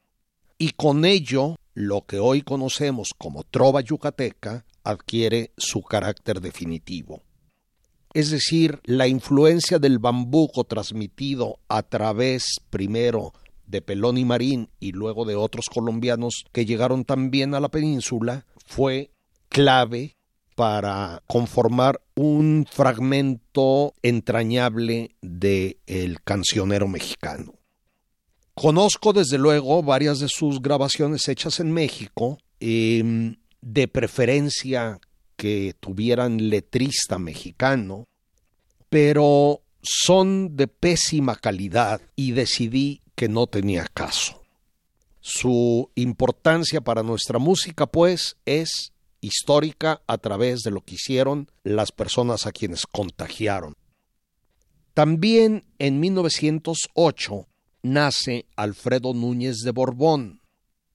y 0.59 0.71
con 0.73 1.07
ello 1.07 1.57
lo 1.73 2.05
que 2.05 2.19
hoy 2.19 2.43
conocemos 2.43 3.15
como 3.17 3.45
trova 3.45 3.81
yucateca 3.81 4.67
adquiere 4.83 5.53
su 5.57 5.83
carácter 5.83 6.43
definitivo. 6.43 7.23
Es 8.13 8.31
decir, 8.31 8.81
la 8.85 9.09
influencia 9.09 9.79
del 9.79 9.99
bambuco 9.99 10.65
transmitido 10.65 11.59
a 11.69 11.83
través 11.83 12.61
primero 12.69 13.33
de 13.67 13.81
Pelón 13.81 14.19
y 14.19 14.25
Marín 14.27 14.69
y 14.79 14.93
luego 14.93 15.25
de 15.25 15.35
otros 15.35 15.71
colombianos 15.73 16.45
que 16.53 16.67
llegaron 16.67 17.05
también 17.05 17.55
a 17.55 17.61
la 17.61 17.71
península 17.71 18.45
fue 18.67 19.11
clave 19.49 20.15
para 20.55 21.23
conformar 21.27 22.01
un 22.15 22.67
fragmento 22.71 23.95
entrañable 24.03 25.15
del 25.21 25.79
el 25.87 26.23
cancionero 26.23 26.89
mexicano. 26.89 27.55
Conozco 28.55 29.13
desde 29.13 29.37
luego 29.39 29.83
varias 29.83 30.21
de 30.21 30.29
sus 30.29 30.63
grabaciones 30.63 31.29
hechas 31.29 31.59
en 31.59 31.73
México, 31.73 32.39
eh, 32.61 33.35
de 33.61 33.89
preferencia 33.89 35.01
que 35.37 35.75
tuvieran 35.81 36.51
letrista 36.51 37.19
mexicano, 37.19 38.07
pero 38.89 39.63
son 39.83 40.57
de 40.57 40.69
pésima 40.69 41.37
calidad 41.37 42.01
y 42.15 42.33
decidí 42.33 43.03
que 43.15 43.29
no 43.29 43.47
tenía 43.47 43.87
caso. 43.93 44.41
Su 45.21 45.91
importancia 45.95 46.81
para 46.81 47.03
nuestra 47.03 47.39
música, 47.39 47.87
pues, 47.87 48.37
es 48.45 48.93
histórica 49.25 50.03
a 50.07 50.19
través 50.19 50.61
de 50.61 50.71
lo 50.71 50.83
que 50.83 50.97
hicieron 50.97 51.51
las 51.63 51.93
personas 51.93 52.47
a 52.47 52.53
quienes 52.53 52.87
contagiaron. 52.87 53.75
También 54.93 55.65
en 55.79 56.01
1908 56.01 57.49
nace 57.83 58.47
Alfredo 58.57 59.15
Núñez 59.15 59.59
de 59.59 59.71
Borbón, 59.73 60.41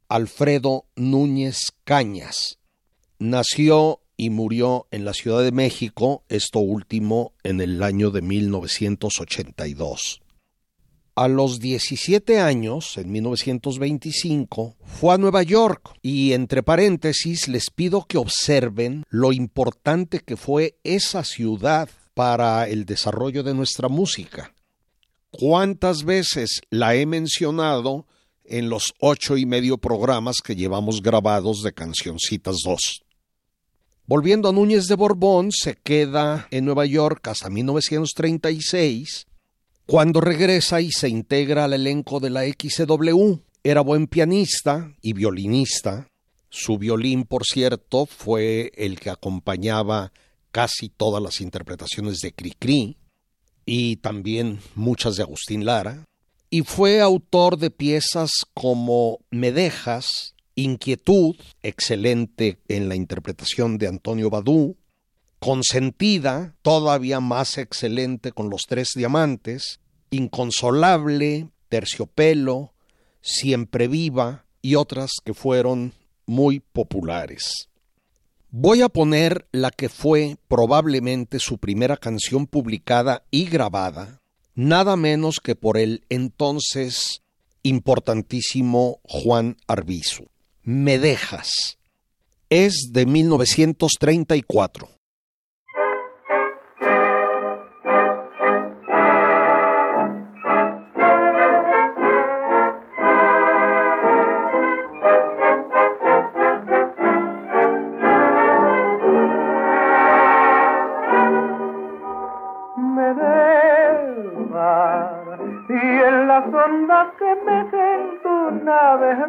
Alfredo 0.07 0.85
Núñez 0.95 1.73
Cañas. 1.83 2.59
Nació 3.19 4.01
y 4.15 4.29
murió 4.29 4.87
en 4.91 5.05
la 5.05 5.13
Ciudad 5.13 5.43
de 5.43 5.51
México, 5.51 6.23
esto 6.29 6.59
último 6.59 7.33
en 7.43 7.61
el 7.61 7.83
año 7.83 8.11
de 8.11 8.21
1982. 8.21 10.21
A 11.19 11.27
los 11.27 11.59
17 11.59 12.39
años, 12.39 12.97
en 12.97 13.11
1925, 13.11 14.77
fue 14.85 15.15
a 15.15 15.17
Nueva 15.17 15.43
York 15.43 15.91
y 16.01 16.31
entre 16.31 16.63
paréntesis 16.63 17.49
les 17.49 17.71
pido 17.71 18.05
que 18.07 18.17
observen 18.17 19.03
lo 19.09 19.33
importante 19.33 20.21
que 20.21 20.37
fue 20.37 20.79
esa 20.85 21.25
ciudad 21.25 21.89
para 22.13 22.69
el 22.69 22.85
desarrollo 22.85 23.43
de 23.43 23.53
nuestra 23.53 23.89
música. 23.89 24.53
¿Cuántas 25.29 26.05
veces 26.05 26.61
la 26.69 26.95
he 26.95 27.05
mencionado 27.05 28.07
en 28.45 28.69
los 28.69 28.93
ocho 29.01 29.35
y 29.35 29.45
medio 29.45 29.77
programas 29.77 30.37
que 30.41 30.55
llevamos 30.55 31.01
grabados 31.01 31.63
de 31.63 31.73
Cancioncitas 31.73 32.59
2? 32.63 32.79
Volviendo 34.05 34.47
a 34.47 34.53
Núñez 34.53 34.85
de 34.87 34.95
Borbón, 34.95 35.51
se 35.51 35.75
queda 35.75 36.47
en 36.49 36.63
Nueva 36.63 36.85
York 36.85 37.27
hasta 37.27 37.49
1936 37.49 39.25
cuando 39.89 40.21
regresa 40.21 40.81
y 40.81 40.91
se 40.91 41.09
integra 41.09 41.65
al 41.65 41.73
elenco 41.73 42.19
de 42.19 42.29
la 42.29 42.43
XCW, 42.43 43.39
era 43.63 43.81
buen 43.81 44.05
pianista 44.05 44.93
y 45.01 45.13
violinista. 45.13 46.07
Su 46.49 46.77
violín, 46.77 47.23
por 47.23 47.43
cierto, 47.43 48.05
fue 48.05 48.71
el 48.75 48.99
que 48.99 49.09
acompañaba 49.09 50.13
casi 50.51 50.89
todas 50.89 51.23
las 51.23 51.41
interpretaciones 51.41 52.19
de 52.19 52.33
Cricri 52.33 52.97
y 53.65 53.95
también 53.95 54.59
muchas 54.75 55.15
de 55.15 55.23
Agustín 55.23 55.65
Lara. 55.65 56.05
Y 56.51 56.61
fue 56.61 57.01
autor 57.01 57.57
de 57.57 57.71
piezas 57.71 58.29
como 58.53 59.17
Me 59.31 59.51
dejas, 59.51 60.35
Inquietud, 60.53 61.35
excelente 61.63 62.59
en 62.67 62.89
la 62.89 62.95
interpretación 62.95 63.79
de 63.79 63.87
Antonio 63.87 64.29
Badú, 64.29 64.77
consentida, 65.39 66.55
todavía 66.61 67.19
más 67.19 67.57
excelente 67.57 68.31
con 68.31 68.49
los 68.49 68.63
tres 68.67 68.89
diamantes, 68.95 69.79
inconsolable, 70.11 71.49
terciopelo, 71.69 72.73
siempre 73.21 73.87
viva 73.87 74.45
y 74.61 74.75
otras 74.75 75.11
que 75.23 75.33
fueron 75.33 75.93
muy 76.25 76.59
populares. 76.59 77.69
Voy 78.51 78.81
a 78.81 78.89
poner 78.89 79.47
la 79.51 79.71
que 79.71 79.89
fue 79.89 80.37
probablemente 80.47 81.39
su 81.39 81.57
primera 81.59 81.97
canción 81.97 82.47
publicada 82.47 83.23
y 83.29 83.45
grabada, 83.45 84.21
nada 84.55 84.95
menos 84.95 85.39
que 85.41 85.55
por 85.55 85.77
el 85.77 86.03
entonces 86.09 87.21
importantísimo 87.63 88.99
Juan 89.03 89.57
Arbizu. 89.67 90.25
Me 90.63 90.97
dejas. 90.97 91.77
Es 92.49 92.89
de 92.91 93.05
1934. 93.05 94.98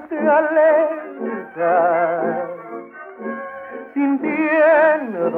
Te 0.08 0.18
alejas, 0.18 1.58
sintiendo 3.94 5.34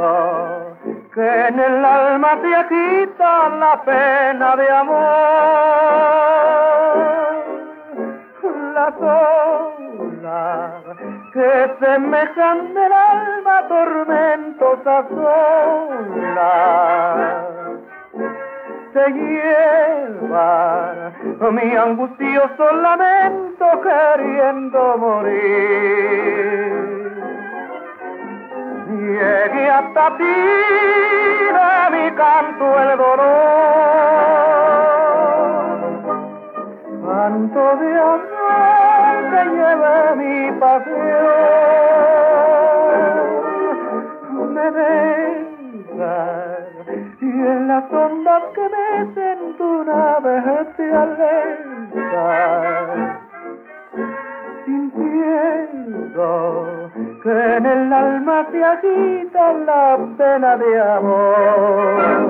que 1.15 1.47
en 1.49 1.61
el 1.61 1.85
alma 1.85 2.41
te 2.41 2.55
agita 2.55 3.49
la 3.51 3.83
pena 3.85 4.57
de 4.57 4.71
amor. 4.71 5.03
Las 8.75 8.95
olas 9.01 10.73
que 11.33 11.77
semejan 11.81 12.75
del 12.75 12.93
alma 12.93 13.69
tormentosas 13.69 15.07
olas 15.11 16.43
se 18.93 19.09
lleva 19.11 21.13
mi 21.51 21.77
angustioso 21.77 22.73
lamento 22.73 23.67
queriendo 23.83 24.97
morir. 24.99 25.33
Llegué 28.89 29.71
hasta 29.71 30.17
ti 30.19 30.35
de 31.57 31.91
mi 31.93 32.11
canto 32.13 32.81
el 32.81 32.99
dolor, 32.99 33.23
canto 37.07 37.77
de 37.77 37.91
amor 37.99 39.17
que 39.31 39.43
lleve 39.57 39.95
mi 40.17 40.37
pasión. 40.61 41.33
Me 44.55 44.67
dejas 44.71 46.52
en 47.47 47.69
las 47.69 47.93
ondas 47.93 48.43
que 48.55 48.69
mecen 48.69 49.57
tu 49.59 49.85
nave 49.85 50.43
te 50.77 50.93
alejas, 50.95 51.99
sintiendo 54.65 56.27
que 57.23 57.57
en 57.57 57.67
el 57.67 57.93
alma 57.93 58.47
te 58.51 58.65
agita 58.65 59.53
la 59.53 59.99
pena 60.17 60.57
de 60.57 60.81
amor. 60.81 62.23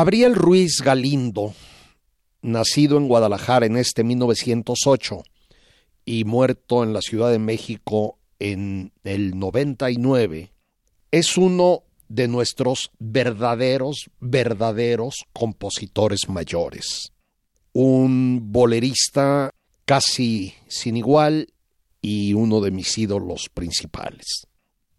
Gabriel 0.00 0.34
Ruiz 0.34 0.80
Galindo, 0.82 1.52
nacido 2.40 2.96
en 2.96 3.06
Guadalajara 3.06 3.66
en 3.66 3.76
este 3.76 4.02
1908 4.02 5.22
y 6.06 6.24
muerto 6.24 6.82
en 6.82 6.94
la 6.94 7.02
Ciudad 7.02 7.30
de 7.30 7.38
México 7.38 8.18
en 8.38 8.92
el 9.04 9.38
99, 9.38 10.54
es 11.10 11.36
uno 11.36 11.82
de 12.08 12.28
nuestros 12.28 12.92
verdaderos, 12.98 14.08
verdaderos 14.20 15.16
compositores 15.34 16.30
mayores. 16.30 17.12
Un 17.74 18.50
bolerista 18.50 19.50
casi 19.84 20.54
sin 20.66 20.96
igual 20.96 21.52
y 22.00 22.32
uno 22.32 22.62
de 22.62 22.70
mis 22.70 22.96
ídolos 22.96 23.50
principales. 23.52 24.46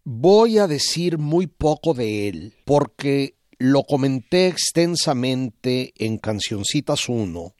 Voy 0.04 0.58
a 0.58 0.68
decir 0.68 1.18
muy 1.18 1.48
poco 1.48 1.92
de 1.92 2.28
él 2.28 2.54
porque 2.64 3.34
lo 3.62 3.84
comenté 3.84 4.48
extensamente 4.48 5.92
en 5.96 6.18
Cancioncitas 6.18 7.08
1 7.08 7.54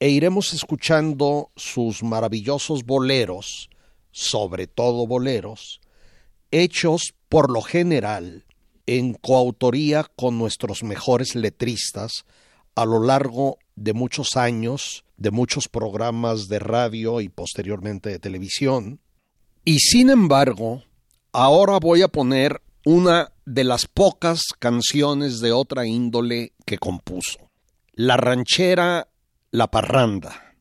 e 0.00 0.08
iremos 0.08 0.52
escuchando 0.52 1.52
sus 1.54 2.02
maravillosos 2.02 2.82
boleros, 2.82 3.70
sobre 4.10 4.66
todo 4.66 5.06
boleros, 5.06 5.80
hechos 6.50 7.14
por 7.28 7.48
lo 7.52 7.62
general 7.62 8.44
en 8.86 9.14
coautoría 9.14 10.10
con 10.16 10.36
nuestros 10.36 10.82
mejores 10.82 11.36
letristas 11.36 12.24
a 12.74 12.84
lo 12.84 12.98
largo 12.98 13.58
de 13.76 13.92
muchos 13.92 14.36
años, 14.36 15.04
de 15.16 15.30
muchos 15.30 15.68
programas 15.68 16.48
de 16.48 16.58
radio 16.58 17.20
y 17.20 17.28
posteriormente 17.28 18.10
de 18.10 18.18
televisión. 18.18 18.98
Y 19.64 19.78
sin 19.78 20.10
embargo, 20.10 20.82
ahora 21.30 21.78
voy 21.78 22.02
a 22.02 22.08
poner 22.08 22.62
una 22.86 23.32
de 23.44 23.64
las 23.64 23.88
pocas 23.88 24.42
canciones 24.60 25.40
de 25.40 25.50
otra 25.50 25.86
índole 25.86 26.52
que 26.64 26.78
compuso. 26.78 27.50
La 27.94 28.16
ranchera 28.16 29.08
La 29.50 29.66
Parranda. 29.66 30.54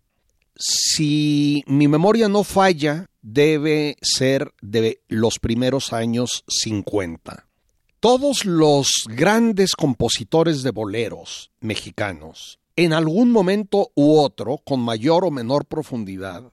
Si 0.58 1.64
mi 1.68 1.88
memoria 1.88 2.28
no 2.28 2.44
falla, 2.44 3.06
debe 3.22 3.98
ser 4.02 4.56
de 4.60 5.02
los 5.08 5.38
primeros 5.38 5.94
años 5.94 6.44
50. 6.48 7.48
Todos 8.00 8.44
los 8.44 8.88
grandes 9.08 9.76
compositores 9.76 10.64
de 10.64 10.72
boleros 10.72 11.52
mexicanos, 11.60 12.58
en 12.76 12.94
algún 12.94 13.30
momento 13.30 13.92
u 13.94 14.18
otro, 14.18 14.58
con 14.66 14.80
mayor 14.80 15.26
o 15.26 15.32
menor 15.32 15.66
profundidad, 15.66 16.52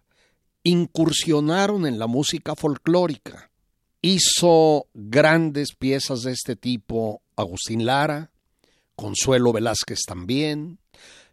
incursionaron 0.65 1.87
en 1.87 1.99
la 1.99 2.09
música 2.09 2.55
folclórica. 2.57 3.52
Hizo 4.03 4.89
grandes 4.95 5.75
piezas 5.79 6.23
de 6.23 6.33
este 6.33 6.57
tipo 6.57 7.23
Agustín 7.37 7.87
Lara, 7.87 8.33
Consuelo 8.97 9.53
Velázquez 9.53 10.01
también. 10.07 10.81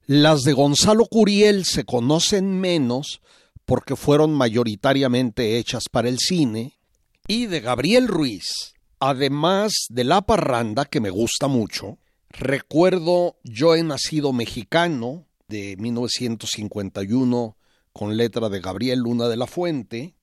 Las 0.05 0.43
de 0.43 0.53
Gonzalo 0.53 1.05
Curiel 1.05 1.65
se 1.65 1.84
conocen 1.84 2.60
menos 2.60 3.21
porque 3.65 3.95
fueron 3.95 4.34
mayoritariamente 4.34 5.58
hechas 5.58 5.84
para 5.91 6.10
el 6.10 6.17
cine. 6.19 6.79
Y 7.27 7.45
de 7.45 7.60
Gabriel 7.60 8.08
Ruiz, 8.08 8.73
además 8.99 9.73
de 9.89 10.03
La 10.03 10.21
Parranda, 10.21 10.86
que 10.86 10.99
me 10.99 11.10
gusta 11.10 11.47
mucho, 11.47 11.99
recuerdo 12.29 13.38
Yo 13.43 13.75
he 13.75 13.84
nacido 13.84 14.34
mexicano 14.34 15.27
de 15.47 15.75
1951 15.77 17.58
con 17.93 18.17
letra 18.17 18.49
de 18.49 18.60
Gabriel 18.60 18.99
Luna 18.99 19.27
de 19.27 19.38
la 19.38 19.47
Fuente, 19.47 20.15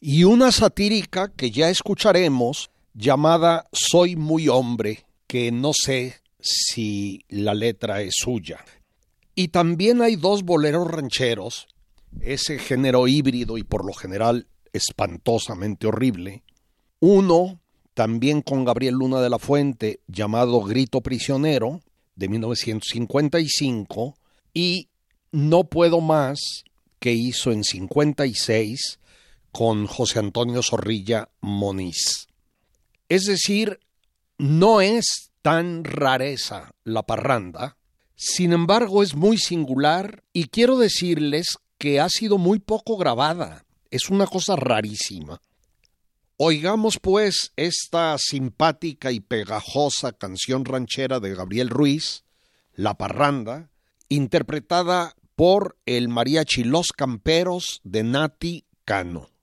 y 0.00 0.24
una 0.24 0.52
satírica 0.52 1.28
que 1.28 1.50
ya 1.50 1.70
escucharemos 1.70 2.70
llamada 2.94 3.66
Soy 3.72 4.16
muy 4.16 4.48
hombre, 4.48 5.04
que 5.26 5.50
no 5.50 5.72
sé 5.74 6.20
si 6.40 7.24
la 7.28 7.54
letra 7.54 8.02
es 8.02 8.14
suya. 8.16 8.64
Y 9.34 9.48
también 9.48 10.02
hay 10.02 10.16
dos 10.16 10.44
boleros 10.44 10.88
rancheros, 10.90 11.66
ese 12.20 12.58
género 12.58 13.08
híbrido 13.08 13.58
y 13.58 13.64
por 13.64 13.84
lo 13.84 13.92
general 13.92 14.46
espantosamente 14.72 15.86
horrible. 15.86 16.42
Uno, 17.00 17.60
también 17.94 18.42
con 18.42 18.64
Gabriel 18.64 18.94
Luna 18.94 19.20
de 19.20 19.30
la 19.30 19.38
Fuente, 19.38 20.00
llamado 20.06 20.60
Grito 20.62 21.00
Prisionero, 21.00 21.80
de 22.14 22.28
1955, 22.28 24.14
y 24.52 24.88
No 25.32 25.64
Puedo 25.64 26.00
Más, 26.00 26.64
que 27.00 27.12
hizo 27.12 27.50
en 27.50 27.64
56 27.64 28.98
con 29.54 29.86
José 29.86 30.18
Antonio 30.18 30.64
Zorrilla 30.64 31.28
Moniz. 31.40 32.26
Es 33.08 33.26
decir, 33.26 33.78
no 34.36 34.80
es 34.80 35.30
tan 35.42 35.84
rareza 35.84 36.74
la 36.82 37.04
parranda, 37.04 37.76
sin 38.16 38.52
embargo 38.52 39.04
es 39.04 39.14
muy 39.14 39.38
singular 39.38 40.24
y 40.32 40.48
quiero 40.48 40.76
decirles 40.76 41.58
que 41.78 42.00
ha 42.00 42.08
sido 42.08 42.36
muy 42.36 42.58
poco 42.58 42.96
grabada. 42.96 43.64
Es 43.92 44.10
una 44.10 44.26
cosa 44.26 44.56
rarísima. 44.56 45.40
Oigamos 46.36 46.98
pues 46.98 47.52
esta 47.54 48.16
simpática 48.18 49.12
y 49.12 49.20
pegajosa 49.20 50.14
canción 50.14 50.64
ranchera 50.64 51.20
de 51.20 51.32
Gabriel 51.32 51.70
Ruiz, 51.70 52.24
La 52.74 52.98
Parranda, 52.98 53.70
interpretada 54.08 55.14
por 55.36 55.78
el 55.86 56.08
mariachi 56.08 56.64
Los 56.64 56.88
Camperos 56.88 57.80
de 57.84 58.02
Nati 58.02 58.64
Cano. 58.84 59.33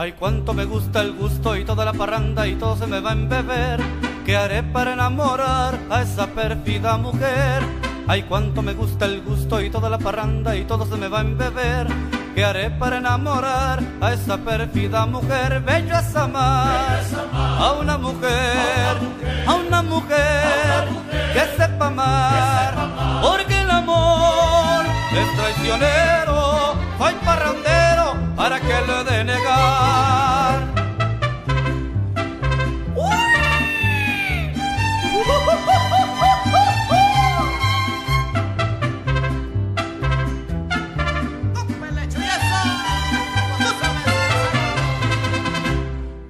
Ay, 0.00 0.12
cuánto 0.12 0.54
me 0.54 0.64
gusta 0.64 1.00
el 1.00 1.12
gusto 1.12 1.56
y 1.56 1.64
toda 1.64 1.84
la 1.84 1.92
parranda 1.92 2.46
y 2.46 2.54
todo 2.54 2.76
se 2.76 2.86
me 2.86 3.00
va 3.00 3.10
a 3.10 3.14
embeber. 3.14 3.80
¿Qué 4.24 4.36
haré 4.36 4.62
para 4.62 4.92
enamorar 4.92 5.76
a 5.90 6.02
esa 6.02 6.28
pérfida 6.28 6.96
mujer? 6.96 7.64
Ay, 8.06 8.22
cuánto 8.22 8.62
me 8.62 8.74
gusta 8.74 9.06
el 9.06 9.22
gusto 9.22 9.60
y 9.60 9.70
toda 9.70 9.90
la 9.90 9.98
parranda 9.98 10.54
y 10.54 10.62
todo 10.66 10.86
se 10.86 10.94
me 10.94 11.08
va 11.08 11.18
a 11.18 11.22
embeber. 11.22 11.88
¿Qué 12.32 12.44
haré 12.44 12.70
para 12.70 12.98
enamorar 12.98 13.80
a 14.00 14.12
esa 14.12 14.36
pérfida 14.36 15.04
mujer? 15.04 15.58
Bello 15.66 15.98
es 15.98 16.14
amar 16.14 17.00
a 17.24 17.72
una 17.80 17.98
mujer, 17.98 18.96
a 19.48 19.54
una 19.54 19.82
mujer 19.82 20.88
que 21.32 21.40
sepa 21.60 21.88
amar, 21.88 23.20
porque 23.20 23.62
el 23.62 23.68
amor 23.68 24.84
es 25.10 25.36
traicionero, 25.36 26.74
hay 27.00 27.14
parrandero 27.24 28.14
para 28.36 28.60
que 28.60 28.68
le 28.86 29.07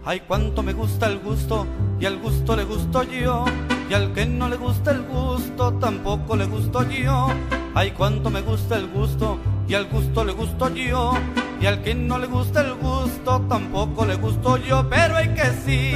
Ay, 0.08 0.20
cuánto 0.20 0.62
me 0.62 0.72
gusta 0.72 1.06
el 1.06 1.18
gusto 1.18 1.66
y 2.00 2.06
al 2.06 2.16
gusto 2.16 2.56
le 2.56 2.64
gusto 2.64 3.02
yo. 3.02 3.44
Y 3.90 3.92
al 3.92 4.14
que 4.14 4.24
no 4.24 4.48
le 4.48 4.56
gusta 4.56 4.92
el 4.92 5.02
gusto 5.02 5.74
tampoco 5.74 6.34
le 6.34 6.46
gusto 6.46 6.82
yo. 6.88 7.28
Ay, 7.74 7.90
cuánto 7.90 8.30
me 8.30 8.40
gusta 8.40 8.76
el 8.78 8.88
gusto 8.88 9.38
y 9.68 9.74
al 9.74 9.84
gusto 9.84 10.24
le 10.24 10.32
gusto 10.32 10.70
yo. 10.70 11.12
Y 11.60 11.66
al 11.66 11.82
que 11.82 11.94
no 11.94 12.18
le 12.18 12.26
gusta 12.26 12.62
el 12.62 12.72
gusto 12.76 13.44
tampoco 13.50 14.06
le 14.06 14.14
gusto 14.14 14.56
yo. 14.56 14.88
Pero 14.88 15.14
hay 15.14 15.28
que 15.34 15.44
sí, 15.66 15.92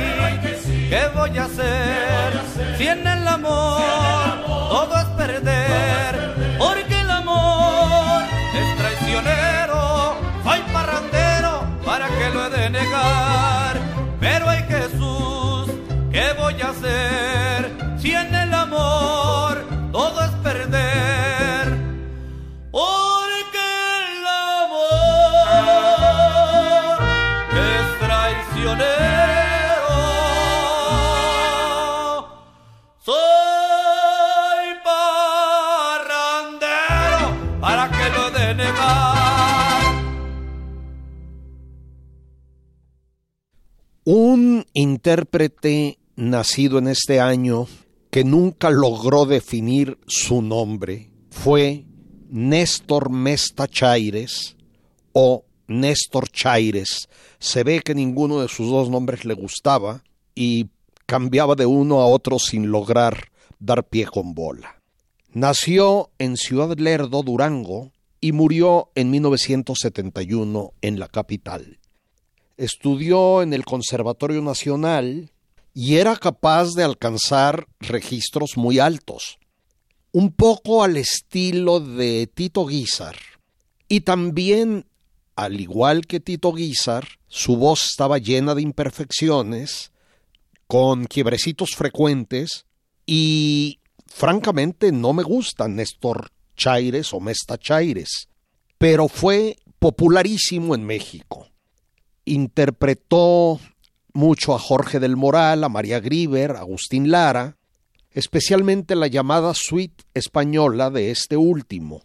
¿qué 0.90 1.08
voy 1.14 1.38
a 1.38 1.44
hacer? 1.46 2.38
Si 2.76 2.86
en 2.86 3.06
el 3.06 3.26
amor, 3.26 3.80
todo 4.44 4.94
es 4.94 5.06
perder. 5.16 6.58
Porque 6.58 7.00
el 7.00 7.10
amor 7.10 8.24
es 8.60 8.76
traicionero. 8.76 10.16
Hay 10.44 10.60
parrandero 10.70 11.62
para 11.82 12.08
que 12.08 12.28
lo 12.28 12.44
he 12.44 12.50
de 12.50 12.68
negar. 12.68 13.21
Intérprete 45.02 45.98
nacido 46.14 46.78
en 46.78 46.86
este 46.86 47.18
año 47.18 47.66
que 48.12 48.22
nunca 48.22 48.70
logró 48.70 49.26
definir 49.26 49.98
su 50.06 50.42
nombre 50.42 51.10
fue 51.28 51.86
Néstor 52.28 53.10
Mesta 53.10 53.66
Chaires 53.66 54.56
o 55.12 55.44
Néstor 55.66 56.28
Chaires. 56.30 57.08
Se 57.40 57.64
ve 57.64 57.80
que 57.80 57.96
ninguno 57.96 58.40
de 58.42 58.46
sus 58.46 58.70
dos 58.70 58.90
nombres 58.90 59.24
le 59.24 59.34
gustaba 59.34 60.04
y 60.36 60.68
cambiaba 61.04 61.56
de 61.56 61.66
uno 61.66 62.00
a 62.00 62.06
otro 62.06 62.38
sin 62.38 62.70
lograr 62.70 63.32
dar 63.58 63.82
pie 63.82 64.06
con 64.06 64.34
bola. 64.34 64.80
Nació 65.32 66.10
en 66.20 66.36
Ciudad 66.36 66.78
Lerdo, 66.78 67.24
Durango, 67.24 67.90
y 68.20 68.30
murió 68.30 68.92
en 68.94 69.10
1971 69.10 70.74
en 70.80 71.00
la 71.00 71.08
capital. 71.08 71.80
Estudió 72.56 73.42
en 73.42 73.52
el 73.52 73.64
Conservatorio 73.64 74.42
Nacional 74.42 75.30
y 75.74 75.96
era 75.96 76.16
capaz 76.16 76.74
de 76.74 76.84
alcanzar 76.84 77.66
registros 77.80 78.56
muy 78.56 78.78
altos, 78.78 79.38
un 80.12 80.32
poco 80.32 80.84
al 80.84 80.96
estilo 80.96 81.80
de 81.80 82.30
Tito 82.32 82.66
Guizar. 82.66 83.16
Y 83.88 84.02
también, 84.02 84.86
al 85.34 85.60
igual 85.60 86.06
que 86.06 86.20
Tito 86.20 86.52
Guizar, 86.52 87.06
su 87.28 87.56
voz 87.56 87.84
estaba 87.84 88.18
llena 88.18 88.54
de 88.54 88.62
imperfecciones, 88.62 89.92
con 90.66 91.06
quiebrecitos 91.06 91.70
frecuentes, 91.74 92.66
y 93.06 93.78
francamente 94.06 94.92
no 94.92 95.12
me 95.12 95.22
gustan 95.22 95.76
Néstor 95.76 96.30
Chaires 96.56 97.12
o 97.12 97.20
Mesta 97.20 97.58
Chaires, 97.58 98.28
pero 98.78 99.08
fue 99.08 99.56
popularísimo 99.78 100.74
en 100.74 100.84
México. 100.84 101.51
Interpretó 102.24 103.60
mucho 104.12 104.54
a 104.54 104.58
Jorge 104.58 105.00
del 105.00 105.16
Moral, 105.16 105.64
a 105.64 105.68
María 105.68 106.00
Grieber, 106.00 106.52
a 106.52 106.60
Agustín 106.60 107.10
Lara, 107.10 107.56
especialmente 108.10 108.94
la 108.94 109.06
llamada 109.06 109.52
suite 109.54 110.04
española 110.14 110.90
de 110.90 111.10
este 111.10 111.36
último, 111.36 112.04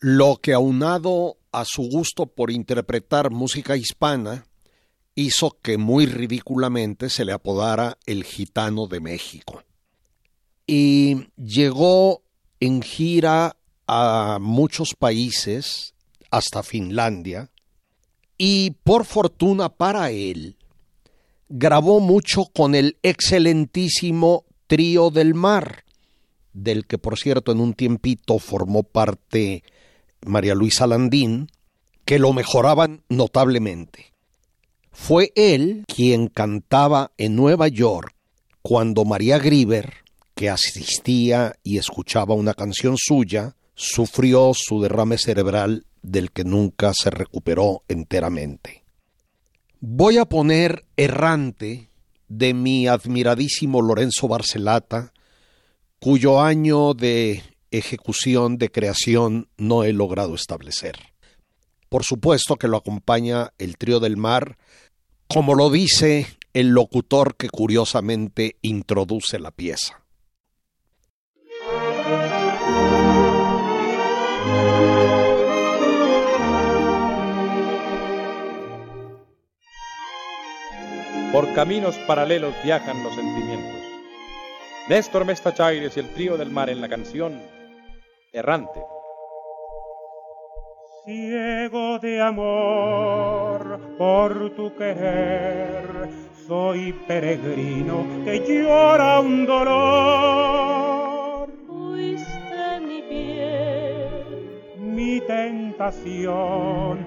lo 0.00 0.36
que 0.36 0.52
aunado 0.52 1.36
a 1.52 1.64
su 1.64 1.82
gusto 1.82 2.26
por 2.26 2.50
interpretar 2.50 3.30
música 3.30 3.76
hispana, 3.76 4.46
hizo 5.14 5.58
que 5.62 5.78
muy 5.78 6.06
ridículamente 6.06 7.08
se 7.08 7.24
le 7.24 7.32
apodara 7.32 7.98
el 8.06 8.24
gitano 8.24 8.86
de 8.86 9.00
México. 9.00 9.62
Y 10.66 11.28
llegó 11.36 12.22
en 12.58 12.82
gira 12.82 13.56
a 13.86 14.38
muchos 14.40 14.94
países, 14.98 15.94
hasta 16.30 16.62
Finlandia, 16.62 17.50
y 18.38 18.72
por 18.82 19.04
fortuna 19.04 19.68
para 19.68 20.10
él, 20.10 20.56
grabó 21.48 22.00
mucho 22.00 22.46
con 22.46 22.74
el 22.74 22.98
excelentísimo 23.02 24.44
Trío 24.66 25.10
del 25.10 25.34
Mar, 25.34 25.84
del 26.52 26.86
que 26.86 26.98
por 26.98 27.18
cierto 27.18 27.52
en 27.52 27.60
un 27.60 27.74
tiempito 27.74 28.38
formó 28.38 28.82
parte 28.82 29.62
María 30.24 30.54
Luisa 30.54 30.86
Landín, 30.86 31.48
que 32.04 32.18
lo 32.18 32.32
mejoraban 32.32 33.02
notablemente. 33.08 34.12
Fue 34.90 35.32
él 35.34 35.84
quien 35.86 36.28
cantaba 36.28 37.12
en 37.18 37.34
Nueva 37.36 37.68
York 37.68 38.14
cuando 38.62 39.04
María 39.04 39.38
Grieber, 39.38 39.92
que 40.34 40.48
asistía 40.48 41.54
y 41.62 41.78
escuchaba 41.78 42.34
una 42.34 42.54
canción 42.54 42.96
suya, 42.96 43.56
sufrió 43.74 44.52
su 44.54 44.80
derrame 44.80 45.18
cerebral 45.18 45.84
del 46.04 46.30
que 46.30 46.44
nunca 46.44 46.92
se 46.94 47.10
recuperó 47.10 47.82
enteramente. 47.88 48.84
Voy 49.80 50.18
a 50.18 50.26
poner 50.26 50.84
errante 50.96 51.90
de 52.28 52.54
mi 52.54 52.86
admiradísimo 52.86 53.80
Lorenzo 53.80 54.28
Barcelata, 54.28 55.12
cuyo 55.98 56.40
año 56.40 56.92
de 56.92 57.42
ejecución, 57.70 58.58
de 58.58 58.70
creación, 58.70 59.48
no 59.56 59.82
he 59.82 59.92
logrado 59.92 60.34
establecer. 60.34 60.96
Por 61.88 62.04
supuesto 62.04 62.56
que 62.56 62.68
lo 62.68 62.76
acompaña 62.76 63.52
el 63.58 63.78
trío 63.78 63.98
del 63.98 64.16
mar, 64.16 64.58
como 65.26 65.54
lo 65.54 65.70
dice 65.70 66.26
el 66.52 66.68
locutor 66.68 67.36
que 67.36 67.48
curiosamente 67.48 68.56
introduce 68.60 69.38
la 69.38 69.50
pieza. 69.50 70.04
Por 81.34 81.52
caminos 81.52 81.98
paralelos 82.06 82.54
viajan 82.62 83.02
los 83.02 83.12
sentimientos. 83.12 83.82
Néstor 84.88 85.24
Mestachaires 85.24 85.96
y 85.96 86.00
el 86.00 86.08
trío 86.10 86.36
del 86.36 86.52
mar 86.52 86.70
en 86.70 86.80
la 86.80 86.88
canción 86.88 87.42
Errante. 88.32 88.80
Ciego 91.04 91.98
de 91.98 92.22
amor 92.22 93.80
por 93.98 94.54
tu 94.54 94.76
querer, 94.76 96.08
soy 96.46 96.92
peregrino 97.08 98.06
que 98.24 98.38
llora 98.38 99.18
un 99.18 99.44
dolor. 99.44 101.50
Fuiste 101.66 102.80
mi 102.80 103.02
piel, 103.02 104.62
mi 104.78 105.20
tentación, 105.20 107.04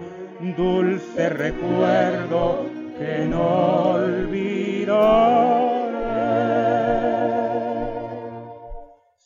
dulce 0.58 1.30
recuerdo 1.30 2.87
que 2.98 3.26
no 3.28 3.92
olvidaré. 3.94 4.98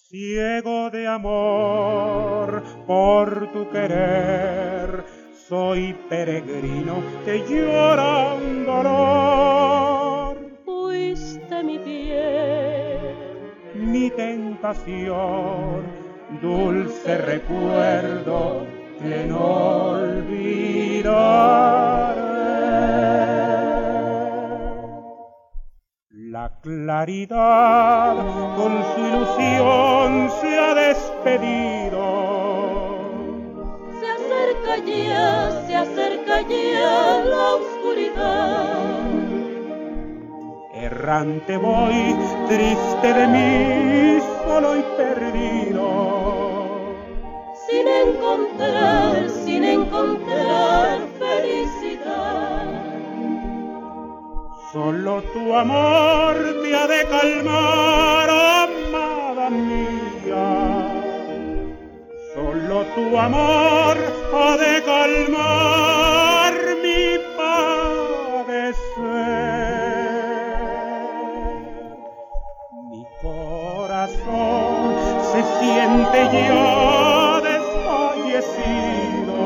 Ciego 0.10 0.90
de 0.90 1.08
amor 1.08 2.64
por 2.86 3.52
tu 3.54 3.70
querer, 3.70 5.04
soy 5.48 5.94
peregrino 6.10 7.02
que 7.26 7.40
llora 7.50 8.34
un 8.34 8.66
dolor. 8.66 10.38
fuiste 10.66 11.64
mi 11.64 11.80
piel, 11.80 13.00
Mi 13.76 14.10
tentación, 14.12 15.84
dulce 16.42 17.18
recuerdo 17.18 18.66
que 19.02 19.26
no 19.26 19.46
olvidaré. 19.96 21.42
Claridad 26.62 28.16
con 28.56 28.84
su 28.94 29.00
ilusión 29.08 30.30
se 30.40 30.60
ha 30.60 30.76
despedido. 30.76 32.06
se 34.00 34.08
acerca 34.08 34.78
ya, 34.86 35.66
se 35.66 35.76
acerca 35.76 36.42
ya 36.42 37.24
la 37.26 37.56
oscuridad. 37.56 38.90
Errante 40.76 41.58
voy, 41.58 42.16
triste 42.48 43.14
de 43.14 43.28
mí, 43.28 44.22
solo 44.44 44.78
y 44.78 44.84
perdido. 44.98 45.86
Sin 47.68 47.88
encontrar, 47.88 49.30
sin 49.46 49.64
encontrar 49.64 51.11
Solo 54.72 55.22
tu 55.34 55.54
amor 55.54 56.36
me 56.64 56.74
ha 56.74 56.88
de 56.88 57.06
calmar, 57.06 58.30
amada 58.30 59.50
mía. 59.50 60.48
Solo 62.34 62.86
tu 62.96 63.18
amor 63.18 63.98
ha 64.34 64.58
de 64.64 64.82
calmar 64.84 66.54
mi 66.84 67.04
padecer. 67.36 68.72
Mi 72.92 73.04
corazón 73.22 74.80
se 75.34 75.40
siente 75.60 76.20
ya 76.32 77.42
desfallecido. 77.50 79.40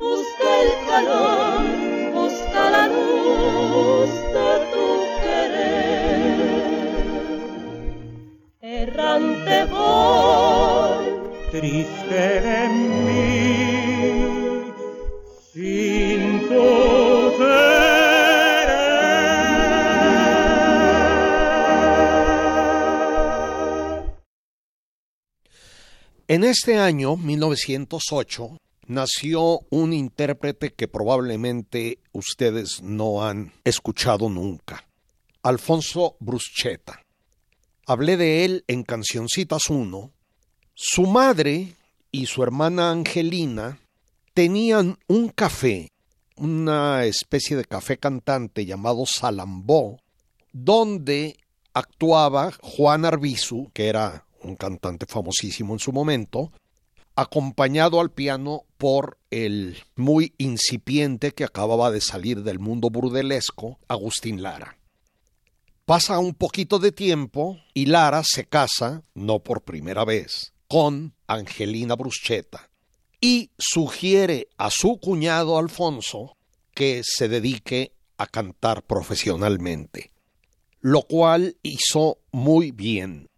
Busca 0.00 0.48
el 0.62 0.70
calor, 0.88 1.33
Errante 9.14 9.64
voy, 9.66 11.06
triste 11.52 12.40
de 12.40 12.68
mí, 12.68 14.10
sin 15.52 16.40
tu 16.48 17.36
querer. 17.38 18.74
En 26.26 26.42
este 26.42 26.78
año, 26.78 27.16
1908, 27.16 28.56
nació 28.88 29.60
un 29.70 29.92
intérprete 29.92 30.72
que 30.72 30.88
probablemente 30.88 32.00
ustedes 32.10 32.82
no 32.82 33.24
han 33.24 33.52
escuchado 33.62 34.28
nunca, 34.28 34.88
Alfonso 35.44 36.16
Bruschetta. 36.18 37.03
Hablé 37.86 38.16
de 38.16 38.46
él 38.46 38.64
en 38.66 38.82
Cancioncitas 38.82 39.68
1. 39.68 40.10
Su 40.72 41.06
madre 41.06 41.74
y 42.10 42.24
su 42.26 42.42
hermana 42.42 42.90
Angelina 42.90 43.78
tenían 44.32 44.98
un 45.06 45.28
café, 45.28 45.92
una 46.36 47.04
especie 47.04 47.58
de 47.58 47.66
café 47.66 47.98
cantante 47.98 48.64
llamado 48.64 49.04
Salambó, 49.04 49.98
donde 50.52 51.36
actuaba 51.74 52.52
Juan 52.62 53.04
Arbizu, 53.04 53.70
que 53.74 53.88
era 53.88 54.24
un 54.42 54.56
cantante 54.56 55.04
famosísimo 55.04 55.74
en 55.74 55.78
su 55.78 55.92
momento, 55.92 56.52
acompañado 57.16 58.00
al 58.00 58.10
piano 58.10 58.62
por 58.78 59.18
el 59.30 59.76
muy 59.94 60.32
incipiente 60.38 61.32
que 61.32 61.44
acababa 61.44 61.90
de 61.90 62.00
salir 62.00 62.44
del 62.44 62.58
mundo 62.58 62.88
burdelesco, 62.88 63.78
Agustín 63.88 64.42
Lara. 64.42 64.78
Pasa 65.84 66.18
un 66.18 66.32
poquito 66.32 66.78
de 66.78 66.92
tiempo 66.92 67.58
y 67.74 67.86
Lara 67.86 68.22
se 68.24 68.46
casa, 68.46 69.02
no 69.12 69.40
por 69.40 69.62
primera 69.62 70.06
vez, 70.06 70.54
con 70.66 71.14
Angelina 71.26 71.94
Bruschetta 71.94 72.70
y 73.20 73.50
sugiere 73.58 74.48
a 74.58 74.70
su 74.70 74.98
cuñado 74.98 75.58
Alfonso 75.58 76.36
que 76.74 77.02
se 77.04 77.28
dedique 77.28 77.92
a 78.18 78.26
cantar 78.26 78.82
profesionalmente, 78.82 80.10
lo 80.80 81.02
cual 81.02 81.56
hizo 81.62 82.18
muy 82.32 82.70
bien. 82.70 83.28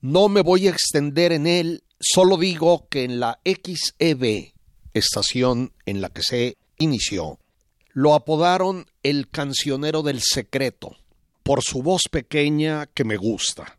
No 0.00 0.28
me 0.28 0.40
voy 0.40 0.66
a 0.66 0.70
extender 0.70 1.32
en 1.32 1.46
él, 1.46 1.84
solo 2.00 2.36
digo 2.38 2.86
que 2.88 3.04
en 3.04 3.20
la 3.20 3.38
XEB, 3.44 4.52
estación 4.94 5.72
en 5.84 6.00
la 6.00 6.10
que 6.10 6.22
se 6.22 6.56
inició, 6.78 7.38
lo 7.92 8.14
apodaron 8.14 8.86
el 9.02 9.28
cancionero 9.28 10.02
del 10.02 10.20
secreto, 10.22 10.96
por 11.42 11.62
su 11.62 11.82
voz 11.82 12.02
pequeña 12.10 12.86
que 12.86 13.04
me 13.04 13.16
gusta. 13.16 13.78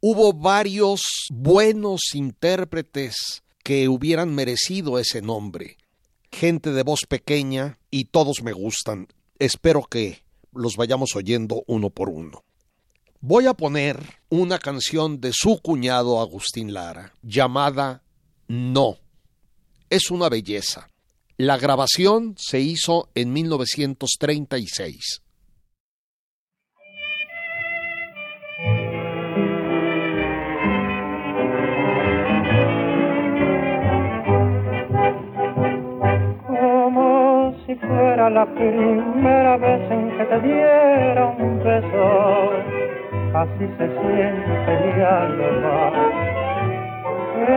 Hubo 0.00 0.32
varios 0.32 1.02
buenos 1.30 2.14
intérpretes 2.14 3.42
que 3.62 3.88
hubieran 3.88 4.34
merecido 4.34 4.98
ese 4.98 5.20
nombre. 5.20 5.76
Gente 6.32 6.72
de 6.72 6.82
voz 6.82 7.00
pequeña 7.08 7.78
y 7.90 8.06
todos 8.06 8.42
me 8.42 8.52
gustan. 8.52 9.08
Espero 9.38 9.82
que 9.82 10.22
los 10.52 10.76
vayamos 10.76 11.14
oyendo 11.16 11.62
uno 11.66 11.90
por 11.90 12.08
uno. 12.08 12.44
Voy 13.20 13.46
a 13.46 13.54
poner 13.54 14.00
una 14.30 14.58
canción 14.58 15.20
de 15.20 15.32
su 15.34 15.60
cuñado 15.60 16.20
Agustín 16.20 16.72
Lara 16.72 17.12
llamada 17.22 18.02
No. 18.48 18.96
Es 19.90 20.10
una 20.10 20.30
belleza. 20.30 20.88
La 21.36 21.58
grabación 21.58 22.34
se 22.38 22.60
hizo 22.60 23.10
en 23.14 23.32
1936. 23.32 25.20
Fuera 37.90 38.30
la 38.30 38.46
primera 38.46 39.56
vez 39.56 39.90
en 39.90 40.10
que 40.16 40.24
te 40.24 40.40
diera 40.40 41.26
un 41.38 41.58
beso, 41.64 42.52
así 43.34 43.66
se 43.78 43.86
siente 43.88 44.70
mi 44.84 45.02
alma, 45.02 45.90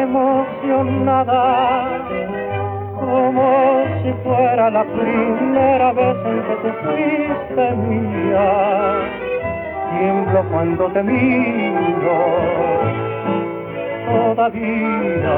emocionada, 0.04 1.42
como 3.00 3.48
si 4.02 4.12
fuera 4.24 4.70
la 4.70 4.84
primera 4.84 5.94
vez 5.94 6.18
en 6.26 6.38
que 6.48 6.56
te 6.64 6.72
fuiste 6.82 7.66
mía, 7.88 8.50
tiemblo 9.92 10.40
cuando 10.50 10.84
te 10.88 11.04
miro, 11.04 12.18
todavía. 14.08 15.38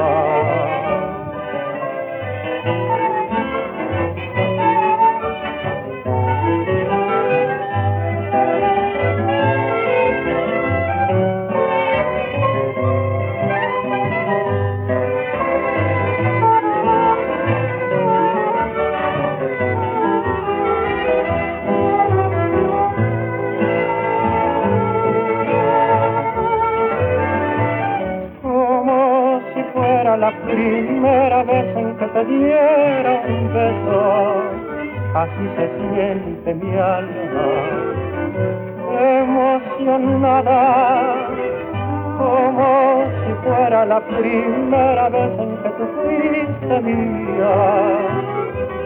Primera 30.56 31.42
vez 31.42 31.76
en 31.76 31.96
que 31.98 32.06
te 32.06 32.24
diera 32.24 33.22
un 33.28 33.52
beso, 33.52 34.00
así 35.14 35.44
se 35.56 35.66
siente 35.76 36.54
mi 36.54 36.72
alma, 36.76 37.48
emocionada, 39.20 40.60
como 42.16 42.66
si 43.20 43.32
fuera 43.44 43.84
la 43.84 44.00
primera 44.00 45.08
vez 45.10 45.38
en 45.38 45.56
que 45.62 45.70
tú 45.76 45.84
fuiste 46.02 46.80
mía. 46.80 47.54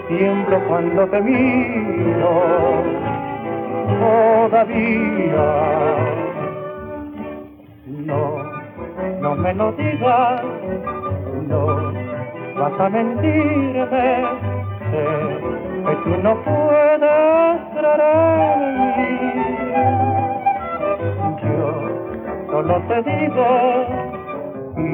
Tiemblo 0.08 0.58
cuando 0.66 1.06
te 1.06 1.20
miro, 1.20 2.32
todavía. 4.00 5.48
No 7.86 8.50
no 9.20 9.34
me 9.34 9.52
lo 9.54 9.72
digas, 9.72 10.42
vas 12.60 12.78
a 12.78 12.90
mentirme, 12.90 13.86
sé 14.90 15.04
que 15.86 15.94
tú 16.04 16.12
no 16.22 16.32
puedes 16.44 17.58
creer 17.74 18.00
en 18.52 18.60
mí. 18.96 19.14
Yo 21.42 21.68
solo 22.50 22.74
te 22.88 22.96
digo, 23.10 23.48
y 24.76 24.88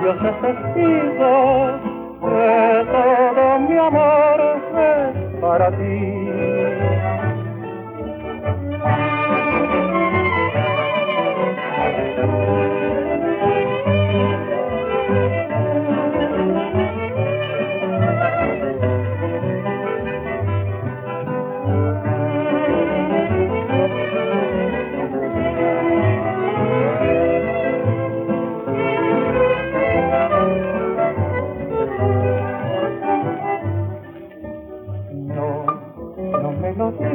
Dios 0.00 0.18
es 0.30 0.36
testigo, 0.42 1.32
que 2.20 2.86
todo 2.90 3.44
mi 3.60 3.76
amor 3.78 4.38
es 4.40 5.40
para 5.40 5.70
ti. 5.70 5.98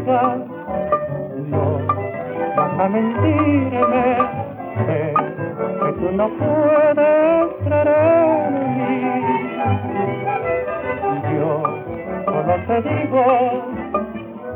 No 0.06 1.80
vas 2.56 2.80
a 2.80 2.90
mentirme, 2.90 4.18
sé 4.86 5.14
que 5.80 5.92
tú 5.94 6.12
no 6.12 6.30
puedes 6.30 7.48
creer 7.64 7.88
en 8.48 8.78
mí. 8.78 9.02
Yo 11.34 11.52
solo 12.26 12.56
te 12.68 12.78
digo, 12.82 13.24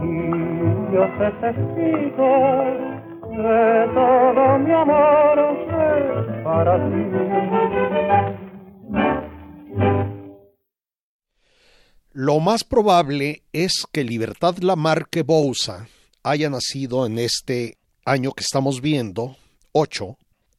y 0.01 0.93
yo 0.93 1.03
te 1.17 1.31
testigo, 1.41 2.29
de 3.31 3.87
todo 3.93 4.59
mi 4.59 4.71
amor 4.71 5.37
para 6.43 6.77
ti. 6.77 8.30
Lo 12.13 12.41
más 12.41 12.65
probable 12.65 13.43
es 13.53 13.85
que 13.89 14.03
Libertad 14.03 14.57
Lamarque 14.57 15.21
Bouza 15.21 15.87
haya 16.23 16.49
nacido 16.49 17.05
en 17.05 17.17
este 17.17 17.77
año 18.03 18.33
que 18.33 18.43
estamos 18.43 18.81
viendo, 18.81 19.37
8, 19.71 20.17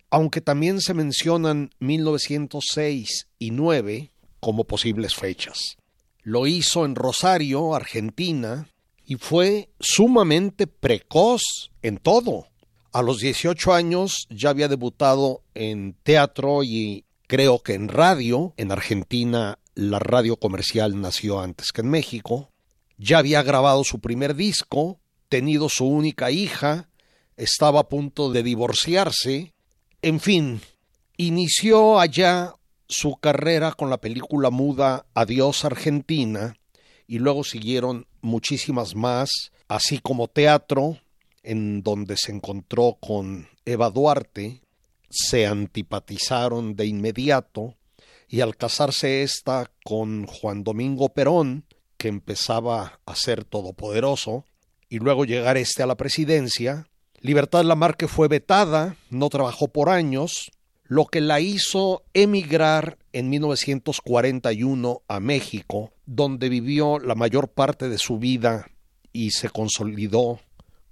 aunque 0.09 0.40
también 0.40 0.80
se 0.80 0.94
mencionan 0.94 1.70
1906 1.78 3.26
y 3.38 3.50
9 3.50 4.11
como 4.40 4.64
posibles 4.64 5.14
fechas. 5.14 5.76
Lo 6.22 6.46
hizo 6.46 6.86
en 6.86 6.94
Rosario, 6.94 7.74
Argentina, 7.74 8.68
y 9.05 9.16
fue 9.16 9.68
sumamente 9.78 10.66
precoz 10.66 11.70
en 11.82 11.98
todo. 11.98 12.46
A 12.92 13.03
los 13.03 13.18
18 13.18 13.74
años 13.74 14.26
ya 14.30 14.48
había 14.48 14.68
debutado 14.68 15.42
en 15.53 15.96
teatro 16.03 16.64
y 16.64 17.05
creo 17.26 17.62
que 17.62 17.74
en 17.74 17.88
radio. 17.88 18.55
En 18.57 18.72
Argentina 18.72 19.59
la 19.75 19.99
radio 19.99 20.37
comercial 20.37 21.01
nació 21.01 21.41
antes 21.41 21.73
que 21.73 21.81
en 21.81 21.91
México, 21.91 22.51
ya 22.99 23.18
había 23.18 23.43
grabado 23.43 23.85
su 23.85 24.01
primer 24.01 24.35
disco, 24.35 25.01
tenido 25.29 25.68
su 25.68 25.87
única 25.87 26.31
hija, 26.31 26.89
estaba 27.37 27.81
a 27.81 27.89
punto 27.89 28.31
de 28.31 28.43
divorciarse, 28.43 29.55
en 30.03 30.20
fin, 30.20 30.61
inició 31.16 31.99
allá 31.99 32.55
su 32.89 33.16
carrera 33.16 33.73
con 33.73 33.89
la 33.89 34.01
película 34.01 34.51
muda 34.51 35.07
Adiós 35.14 35.64
Argentina 35.64 36.57
y 37.07 37.18
luego 37.18 37.45
siguieron 37.45 38.07
muchísimas 38.20 38.95
más, 38.95 39.31
así 39.68 39.99
como 39.99 40.29
teatro, 40.29 40.99
en 41.43 41.83
donde 41.83 42.16
se 42.16 42.33
encontró 42.33 42.99
con 43.01 43.49
Eva 43.64 43.91
Duarte, 43.91 44.62
se 45.11 45.47
antipatizaron 45.47 46.77
de 46.77 46.87
inmediato, 46.87 47.77
y 48.33 48.41
al 48.41 48.57
casarse 48.57 49.22
ésta 49.22 49.70
con 49.85 50.24
Juan 50.24 50.64
Domingo 50.64 51.11
Perón, 51.11 51.66
que 51.99 52.09
empezaba 52.09 52.99
a 53.05 53.14
ser 53.14 53.45
todopoderoso, 53.45 54.47
y 54.89 55.01
luego 55.01 55.26
llegar 55.26 55.59
éste 55.59 55.83
a 55.83 55.87
la 55.87 55.99
presidencia, 55.99 56.87
Libertad 57.20 57.62
Lamarque 57.62 58.09
fue 58.09 58.28
vetada, 58.28 58.97
no 59.11 59.28
trabajó 59.28 59.68
por 59.68 59.91
años, 59.91 60.51
lo 60.85 61.05
que 61.05 61.20
la 61.20 61.41
hizo 61.41 62.05
emigrar 62.14 62.97
en 63.12 63.28
1941 63.28 65.03
a 65.07 65.20
México, 65.20 65.93
donde 66.07 66.49
vivió 66.49 66.99
la 67.01 67.14
mayor 67.14 67.49
parte 67.49 67.91
de 67.91 67.99
su 67.99 68.18
vida 68.18 68.66
y 69.12 69.33
se 69.33 69.51
consolidó 69.51 70.41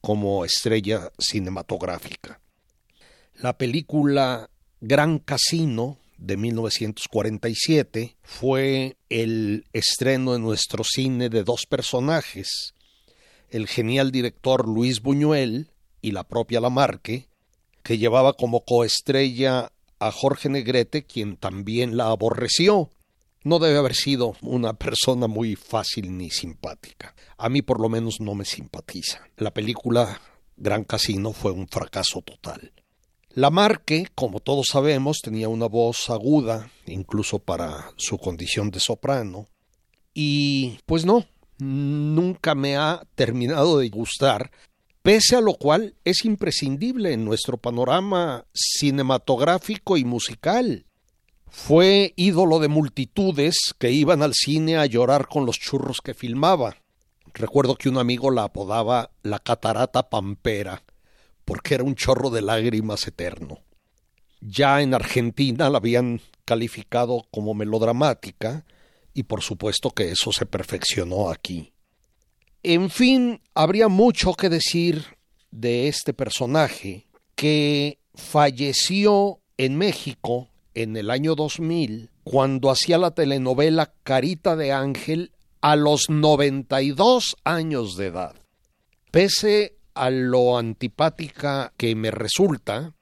como 0.03 0.45
estrella 0.45 1.11
cinematográfica. 1.19 2.39
La 3.37 3.57
película 3.57 4.51
Gran 4.83 5.21
Casino 5.21 6.00
de 6.21 6.37
1947 6.37 8.17
fue 8.23 8.97
el 9.09 9.65
estreno 9.73 10.35
en 10.35 10.43
nuestro 10.43 10.85
cine 10.85 11.31
de 11.31 11.43
dos 11.43 11.65
personajes, 11.67 12.75
el 13.49 13.67
genial 13.67 14.13
director 14.13 14.69
Luis 14.69 15.01
Buñuel 15.01 15.71
y 16.03 16.13
la 16.13 16.25
propia 16.25 16.61
Lamarque, 16.61 17.27
que 17.83 17.99
llevaba 17.99 18.35
como 18.35 18.65
coestrella 18.65 19.73
a 19.99 20.13
Jorge 20.13 20.51
Negrete, 20.51 21.05
quien 21.05 21.37
también 21.37 21.97
la 21.97 22.11
aborreció. 22.11 22.91
No 23.43 23.59
debe 23.59 23.79
haber 23.79 23.95
sido 23.95 24.37
una 24.43 24.75
persona 24.75 25.27
muy 25.27 25.57
fácil 25.57 26.17
ni 26.17 26.29
simpática. 26.29 27.15
A 27.39 27.49
mí 27.49 27.63
por 27.63 27.81
lo 27.81 27.89
menos 27.89 28.21
no 28.21 28.35
me 28.35 28.45
simpatiza. 28.45 29.27
La 29.39 29.53
película 29.53 30.21
Gran 30.59 30.85
Casino 30.85 31.33
fue 31.33 31.53
un 31.53 31.67
fracaso 31.67 32.21
total. 32.21 32.71
Lamarque, 33.35 34.09
como 34.17 34.41
todos 34.41 34.67
sabemos, 34.73 35.19
tenía 35.23 35.49
una 35.49 35.67
voz 35.67 36.11
aguda, 36.11 36.71
incluso 36.87 37.39
para 37.39 37.93
su 37.97 38.19
condición 38.19 38.73
de 38.73 38.81
soprano, 38.81 39.47
y 40.13 40.79
pues 40.85 41.05
no, 41.05 41.25
nunca 41.59 42.57
me 42.57 42.77
ha 42.77 43.03
terminado 43.15 43.79
de 43.79 43.89
gustar, 43.89 44.51
pese 45.03 45.37
a 45.37 45.41
lo 45.41 45.55
cual 45.55 45.95
es 46.05 46.25
imprescindible 46.25 47.13
en 47.13 47.25
nuestro 47.25 47.57
panorama 47.57 48.47
cinematográfico 48.53 49.97
y 49.97 50.05
musical. 50.05 50.87
Fue 51.47 52.13
ídolo 52.17 52.59
de 52.59 52.69
multitudes 52.69 53.75
que 53.79 53.93
iban 53.93 54.23
al 54.23 54.35
cine 54.35 54.77
a 54.77 54.87
llorar 54.87 55.29
con 55.29 55.47
los 55.47 55.59
churros 55.59 56.01
que 56.03 56.15
filmaba. 56.15 56.77
Recuerdo 57.33 57.77
que 57.77 57.89
un 57.89 57.99
amigo 57.99 58.33
la 58.33 58.45
apodaba 58.45 59.11
la 59.23 59.39
catarata 59.39 60.09
pampera, 60.09 60.83
porque 61.51 61.75
era 61.75 61.83
un 61.83 61.97
chorro 61.97 62.31
de 62.31 62.43
lágrimas 62.43 63.09
eterno. 63.09 63.59
Ya 64.41 64.83
en 64.83 64.95
Argentina 64.95 65.69
la 65.69 65.79
habían 65.79 66.21
calificado 66.45 67.27
como 67.33 67.55
melodramática 67.55 68.65
y 69.15 69.25
por 69.25 69.43
supuesto 69.43 69.91
que 69.91 70.13
eso 70.13 70.31
se 70.31 70.47
perfeccionó 70.47 71.29
aquí. 71.29 71.73
En 72.63 72.89
fin, 72.89 73.41
habría 73.53 73.89
mucho 73.89 74.35
que 74.35 74.49
decir 74.49 75.05
de 75.51 75.89
este 75.89 76.15
personaje 76.15 77.09
que 77.35 77.99
falleció 78.15 79.41
en 79.57 79.75
México 79.75 80.51
en 80.75 80.97
el 80.97 81.11
año 81.11 81.35
2000 81.35 82.11
cuando 82.23 82.71
hacía 82.71 82.97
la 82.97 83.11
telenovela 83.11 83.93
Carita 84.05 84.55
de 84.55 84.71
Ángel 84.71 85.33
a 85.63 85.75
los 85.75 86.11
92 86.11 87.37
años 87.43 87.97
de 87.97 88.07
edad. 88.07 88.37
Pese 89.11 89.80
a 90.01 90.09
lo 90.09 90.57
antipática 90.57 91.75
que 91.77 91.95
me 91.95 92.11
resulta, 92.11 92.95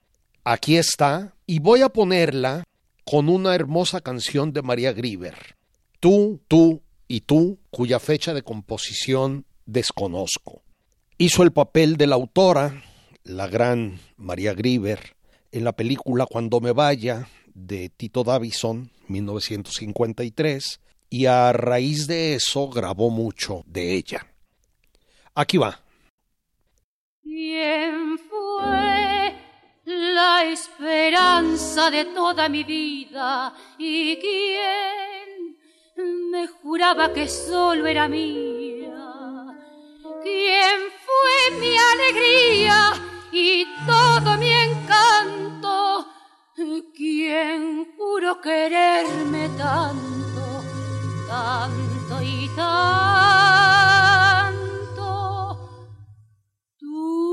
aquí 0.42 0.76
está, 0.76 1.36
y 1.46 1.60
voy 1.60 1.82
a 1.82 1.90
ponerla 1.90 2.64
con 3.04 3.28
una 3.28 3.54
hermosa 3.54 4.00
canción 4.00 4.52
de 4.52 4.62
María 4.62 4.92
Grieber, 4.92 5.54
Tú, 6.00 6.40
tú 6.48 6.82
y 7.06 7.20
tú, 7.20 7.60
cuya 7.70 8.00
fecha 8.00 8.34
de 8.34 8.42
composición 8.42 9.46
desconozco. 9.64 10.62
Hizo 11.18 11.44
el 11.44 11.52
papel 11.52 11.96
de 11.96 12.08
la 12.08 12.16
autora, 12.16 12.82
la 13.22 13.46
gran 13.46 14.00
María 14.16 14.54
Grieber, 14.54 15.14
en 15.52 15.62
la 15.62 15.74
película 15.74 16.26
Cuando 16.26 16.60
me 16.60 16.72
vaya 16.72 17.28
de 17.54 17.90
Tito 17.90 18.24
Davison, 18.24 18.90
1953, 19.06 20.80
y 21.10 21.26
a 21.26 21.52
raíz 21.52 22.08
de 22.08 22.34
eso 22.34 22.68
grabó 22.68 23.10
mucho 23.10 23.62
de 23.66 23.94
ella. 23.94 24.26
Aquí 25.36 25.58
va. 25.58 25.84
¿Quién 27.40 28.18
fue 28.18 29.32
la 29.84 30.42
esperanza 30.42 31.88
de 31.88 32.06
toda 32.06 32.48
mi 32.48 32.64
vida 32.64 33.54
y 33.78 34.16
quién 34.16 35.56
me 36.32 36.48
juraba 36.48 37.12
que 37.12 37.28
solo 37.28 37.86
era 37.86 38.08
mía? 38.08 39.54
¿Quién 40.20 40.80
fue 41.06 41.58
mi 41.60 41.76
alegría 41.92 42.94
y 43.30 43.64
todo 43.86 44.36
mi 44.36 44.50
encanto? 44.50 46.08
¿Quién 46.92 47.94
juró 47.96 48.40
quererme 48.40 49.48
tanto, 49.50 50.64
tanto 51.28 52.20
y 52.20 52.48
tanto? 52.56 52.98
Tú, 56.80 57.27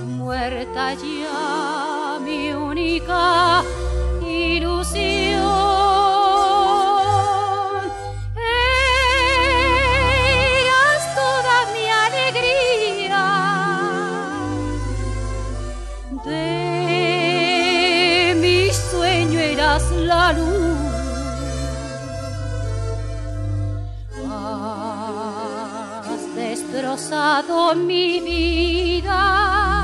Muerta 0.06 0.94
ya 0.94 2.18
mi 2.24 2.50
única 2.52 3.62
mi 27.74 28.20
vida. 28.20 29.76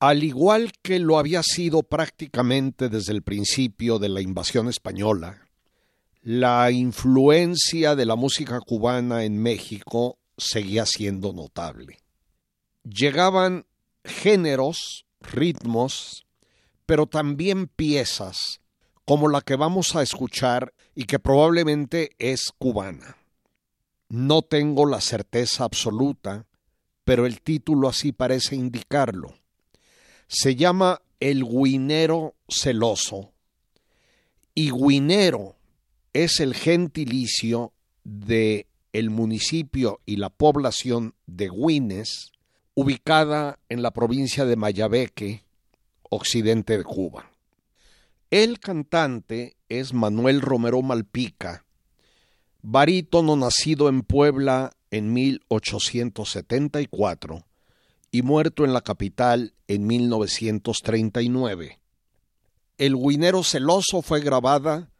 Al 0.00 0.22
igual 0.22 0.72
que 0.82 0.98
lo 0.98 1.18
había 1.18 1.42
sido 1.42 1.82
prácticamente 1.82 2.90
desde 2.90 3.12
el 3.12 3.22
principio 3.22 3.98
de 3.98 4.10
la 4.10 4.20
invasión 4.20 4.68
española, 4.68 5.43
la 6.24 6.70
influencia 6.70 7.94
de 7.94 8.06
la 8.06 8.16
música 8.16 8.58
cubana 8.60 9.24
en 9.24 9.36
México 9.36 10.18
seguía 10.38 10.86
siendo 10.86 11.34
notable. 11.34 11.98
Llegaban 12.82 13.66
géneros, 14.06 15.04
ritmos, 15.20 16.26
pero 16.86 17.06
también 17.06 17.66
piezas 17.66 18.62
como 19.04 19.28
la 19.28 19.42
que 19.42 19.56
vamos 19.56 19.96
a 19.96 20.02
escuchar 20.02 20.72
y 20.94 21.04
que 21.04 21.18
probablemente 21.18 22.12
es 22.18 22.52
cubana. 22.56 23.18
No 24.08 24.40
tengo 24.40 24.86
la 24.86 25.02
certeza 25.02 25.64
absoluta, 25.64 26.46
pero 27.04 27.26
el 27.26 27.42
título 27.42 27.86
así 27.86 28.12
parece 28.12 28.56
indicarlo. 28.56 29.34
Se 30.26 30.56
llama 30.56 31.02
El 31.20 31.44
Guinero 31.44 32.34
Celoso 32.48 33.34
y 34.54 34.70
Guinero 34.70 35.56
es 36.14 36.40
el 36.40 36.54
gentilicio 36.54 37.74
de 38.04 38.66
el 38.92 39.10
municipio 39.10 40.00
y 40.06 40.16
la 40.16 40.30
población 40.30 41.14
de 41.26 41.48
Guines, 41.48 42.32
ubicada 42.74 43.58
en 43.68 43.82
la 43.82 43.90
provincia 43.90 44.46
de 44.46 44.56
Mayabeque, 44.56 45.44
occidente 46.08 46.78
de 46.78 46.84
Cuba. 46.84 47.30
El 48.30 48.60
cantante 48.60 49.56
es 49.68 49.92
Manuel 49.92 50.40
Romero 50.40 50.80
Malpica, 50.82 51.64
barítono 52.62 53.34
nacido 53.36 53.88
en 53.88 54.02
Puebla 54.02 54.70
en 54.92 55.12
1874 55.12 57.44
y 58.12 58.22
muerto 58.22 58.64
en 58.64 58.72
la 58.72 58.82
capital 58.82 59.54
en 59.66 59.88
1939. 59.88 61.80
El 62.78 62.94
Guinero 62.94 63.42
Celoso 63.42 64.00
fue 64.02 64.20
grabada 64.20 64.92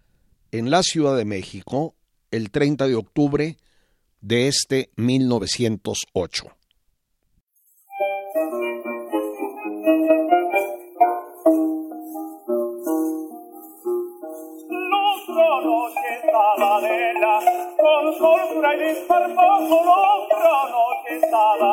en 0.55 0.71
la 0.71 0.85
Ciudad 0.85 1.17
de 1.17 1.25
México 1.25 1.97
el 2.31 2.53
30 2.53 2.87
de 2.87 2.95
octubre 2.95 3.57
de 4.21 4.47
este 4.47 4.91
1908. 4.95 6.45
Nera, 16.35 17.39
con 17.79 18.19
soltura 18.19 18.75
y 18.75 18.79
desparpajo, 18.79 19.85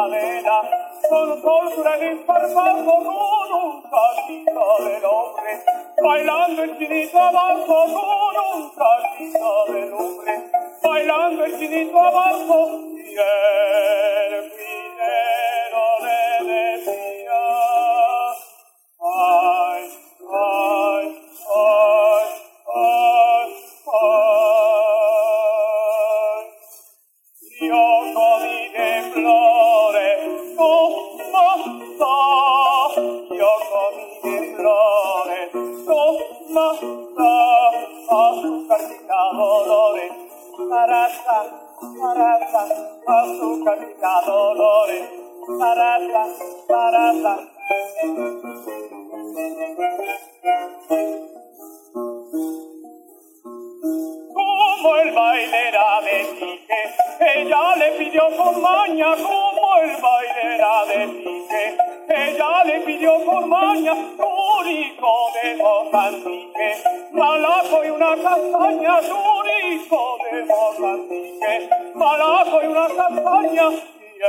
nera, 0.10 0.62
con 1.10 1.42
soltura 1.42 1.98
y 1.98 2.00
desparpajo, 2.02 3.04
con 3.04 3.54
un 3.54 3.82
cachito 3.82 4.84
del 4.84 5.06
hombre, 5.06 5.64
bailando 6.04 6.64
el 6.64 6.78
chinito 6.78 7.20
abajo, 7.20 7.86
con 7.86 8.60
un 8.60 8.70
cachito 8.70 9.66
del 9.74 9.94
hombre, 9.94 10.52
bailando 10.84 11.46
el 11.46 11.58
chinito 11.58 12.00
abajo, 12.00 12.70
y 12.98 13.16
el 13.18 14.52
minero 14.58 15.84
le 16.04 16.22
decía, 16.54 17.42
ay, 19.00 19.84
ay, 20.32 21.06
ay, 21.56 22.28
ay, 22.74 23.71
ay. 23.88 25.62
Yo 27.62 27.84
comí 28.14 28.60
de 28.70 28.90
flores, 29.14 30.22
como 54.34 54.96
el 54.98 55.12
bailera 55.12 56.02
de 56.02 56.26
pique, 56.40 56.82
ella 57.20 57.76
le 57.76 57.92
pidió 57.92 58.30
con 58.38 58.62
maña, 58.62 59.16
como 59.16 59.78
el 59.82 59.92
bailera 60.02 60.86
de 60.86 61.08
pique, 61.08 61.78
ella 62.10 62.64
le 62.66 62.80
pidió 62.82 63.26
con 63.26 63.50
maña, 63.50 63.94
turico 64.18 65.32
de 65.42 65.56
Mozambique, 65.56 66.84
malaco 67.12 67.84
y 67.84 67.90
una 67.90 68.16
castaña, 68.16 69.00
turico 69.02 70.18
de 70.32 70.46
Mozambique, 70.46 71.70
malaco 71.96 72.64
y 72.64 72.68
una 72.68 72.88
castaña, 72.88 73.70
y 73.70 74.22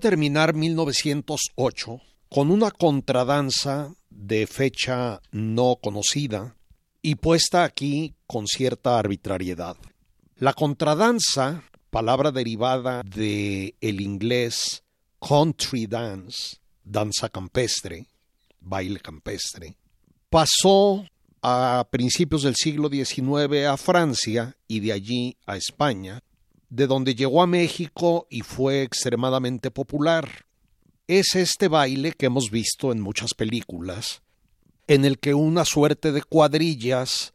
Terminar 0.00 0.54
1908 0.54 2.00
con 2.30 2.50
una 2.50 2.70
contradanza 2.70 3.94
de 4.08 4.46
fecha 4.46 5.20
no 5.30 5.76
conocida 5.76 6.56
y 7.02 7.16
puesta 7.16 7.64
aquí 7.64 8.14
con 8.26 8.46
cierta 8.46 8.98
arbitrariedad. 8.98 9.76
La 10.36 10.54
contradanza, 10.54 11.64
palabra 11.90 12.30
derivada 12.32 13.02
de 13.02 13.74
el 13.82 14.00
inglés 14.00 14.82
country 15.20 15.86
dance, 15.86 16.56
danza 16.82 17.28
campestre, 17.28 18.06
baile 18.58 19.00
campestre, 19.00 19.76
pasó 20.30 21.04
a 21.42 21.86
principios 21.90 22.42
del 22.42 22.54
siglo 22.56 22.88
XIX 22.88 23.66
a 23.66 23.76
Francia 23.76 24.56
y 24.66 24.80
de 24.80 24.92
allí 24.92 25.36
a 25.44 25.58
España, 25.58 26.22
de 26.70 26.86
donde 26.86 27.14
llegó 27.14 27.42
a 27.42 27.46
México 27.46 28.26
y 28.30 28.40
fue 28.40 28.82
extremadamente 28.82 29.70
popular. 29.70 30.46
Es 31.06 31.34
este 31.34 31.68
baile 31.68 32.12
que 32.12 32.26
hemos 32.26 32.50
visto 32.50 32.92
en 32.92 33.00
muchas 33.00 33.34
películas, 33.34 34.22
en 34.86 35.04
el 35.04 35.18
que 35.18 35.34
una 35.34 35.64
suerte 35.64 36.12
de 36.12 36.22
cuadrillas 36.22 37.34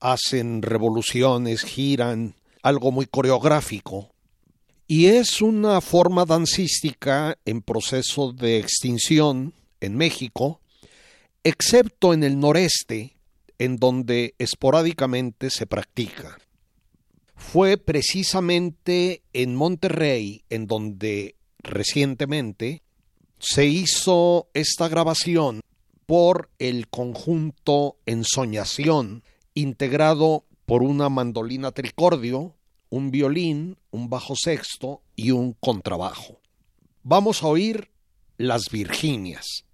hacen 0.00 0.62
revoluciones, 0.62 1.62
giran, 1.62 2.34
algo 2.62 2.90
muy 2.90 3.06
coreográfico, 3.06 4.10
y 4.88 5.06
es 5.06 5.40
una 5.40 5.80
forma 5.80 6.24
dancística 6.24 7.38
en 7.44 7.62
proceso 7.62 8.32
de 8.32 8.58
extinción 8.58 9.54
en 9.80 9.96
México, 9.96 10.60
excepto 11.44 12.12
en 12.12 12.24
el 12.24 12.38
noreste, 12.38 13.16
en 13.58 13.76
donde 13.76 14.34
esporádicamente 14.38 15.50
se 15.50 15.66
practica 15.66 16.36
fue 17.42 17.76
precisamente 17.76 19.22
en 19.32 19.54
Monterrey 19.54 20.44
en 20.48 20.66
donde 20.66 21.34
recientemente 21.58 22.82
se 23.38 23.66
hizo 23.66 24.48
esta 24.54 24.88
grabación 24.88 25.60
por 26.06 26.50
el 26.58 26.88
conjunto 26.88 27.96
Ensoñación, 28.06 29.22
integrado 29.54 30.44
por 30.64 30.82
una 30.82 31.08
mandolina 31.08 31.72
tricordio, 31.72 32.54
un 32.88 33.10
violín, 33.10 33.76
un 33.90 34.08
bajo 34.08 34.34
sexto 34.36 35.02
y 35.16 35.32
un 35.32 35.52
contrabajo. 35.52 36.40
Vamos 37.02 37.42
a 37.42 37.48
oír 37.48 37.90
Las 38.38 38.70
Virginias. 38.70 39.64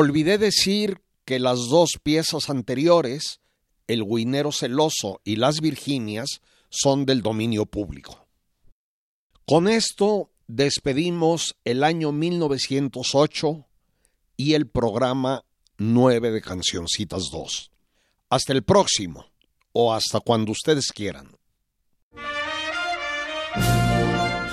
Olvidé 0.00 0.38
decir 0.38 1.02
que 1.24 1.40
las 1.40 1.58
dos 1.70 1.98
piezas 2.00 2.50
anteriores, 2.50 3.40
El 3.88 4.04
Guinero 4.04 4.52
Celoso 4.52 5.20
y 5.24 5.34
Las 5.34 5.60
Virginias, 5.60 6.40
son 6.70 7.04
del 7.04 7.20
dominio 7.20 7.66
público. 7.66 8.28
Con 9.44 9.66
esto 9.66 10.30
despedimos 10.46 11.56
el 11.64 11.82
año 11.82 12.12
1908 12.12 13.66
y 14.36 14.54
el 14.54 14.68
programa 14.68 15.44
9 15.78 16.30
de 16.30 16.42
Cancioncitas 16.42 17.24
2. 17.32 17.72
Hasta 18.30 18.52
el 18.52 18.62
próximo 18.62 19.24
o 19.72 19.92
hasta 19.92 20.20
cuando 20.20 20.52
ustedes 20.52 20.92
quieran. 20.92 21.36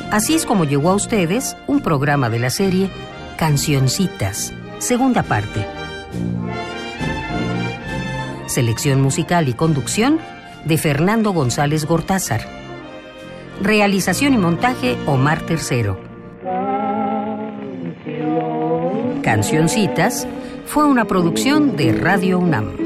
Así 0.09 0.33
es 0.33 0.47
como 0.47 0.65
llegó 0.65 0.89
a 0.89 0.95
ustedes 0.95 1.55
un 1.67 1.81
programa 1.81 2.31
de 2.31 2.39
la 2.39 2.49
serie 2.49 2.89
Cancioncitas, 3.37 4.53
segunda 4.85 5.23
parte. 5.23 5.65
Selección 8.45 9.01
musical 9.01 9.49
y 9.49 9.53
conducción 9.53 10.19
de 10.63 10.77
Fernando 10.77 11.31
González 11.33 11.85
Gortázar. 11.85 12.41
Realización 13.63 14.35
y 14.35 14.37
montaje 14.37 14.95
Omar 15.07 15.41
Tercero. 15.41 15.99
Cancioncitas 19.23 20.27
fue 20.67 20.85
una 20.85 21.05
producción 21.05 21.75
de 21.75 21.91
Radio 21.91 22.37
UNAM. 22.37 22.84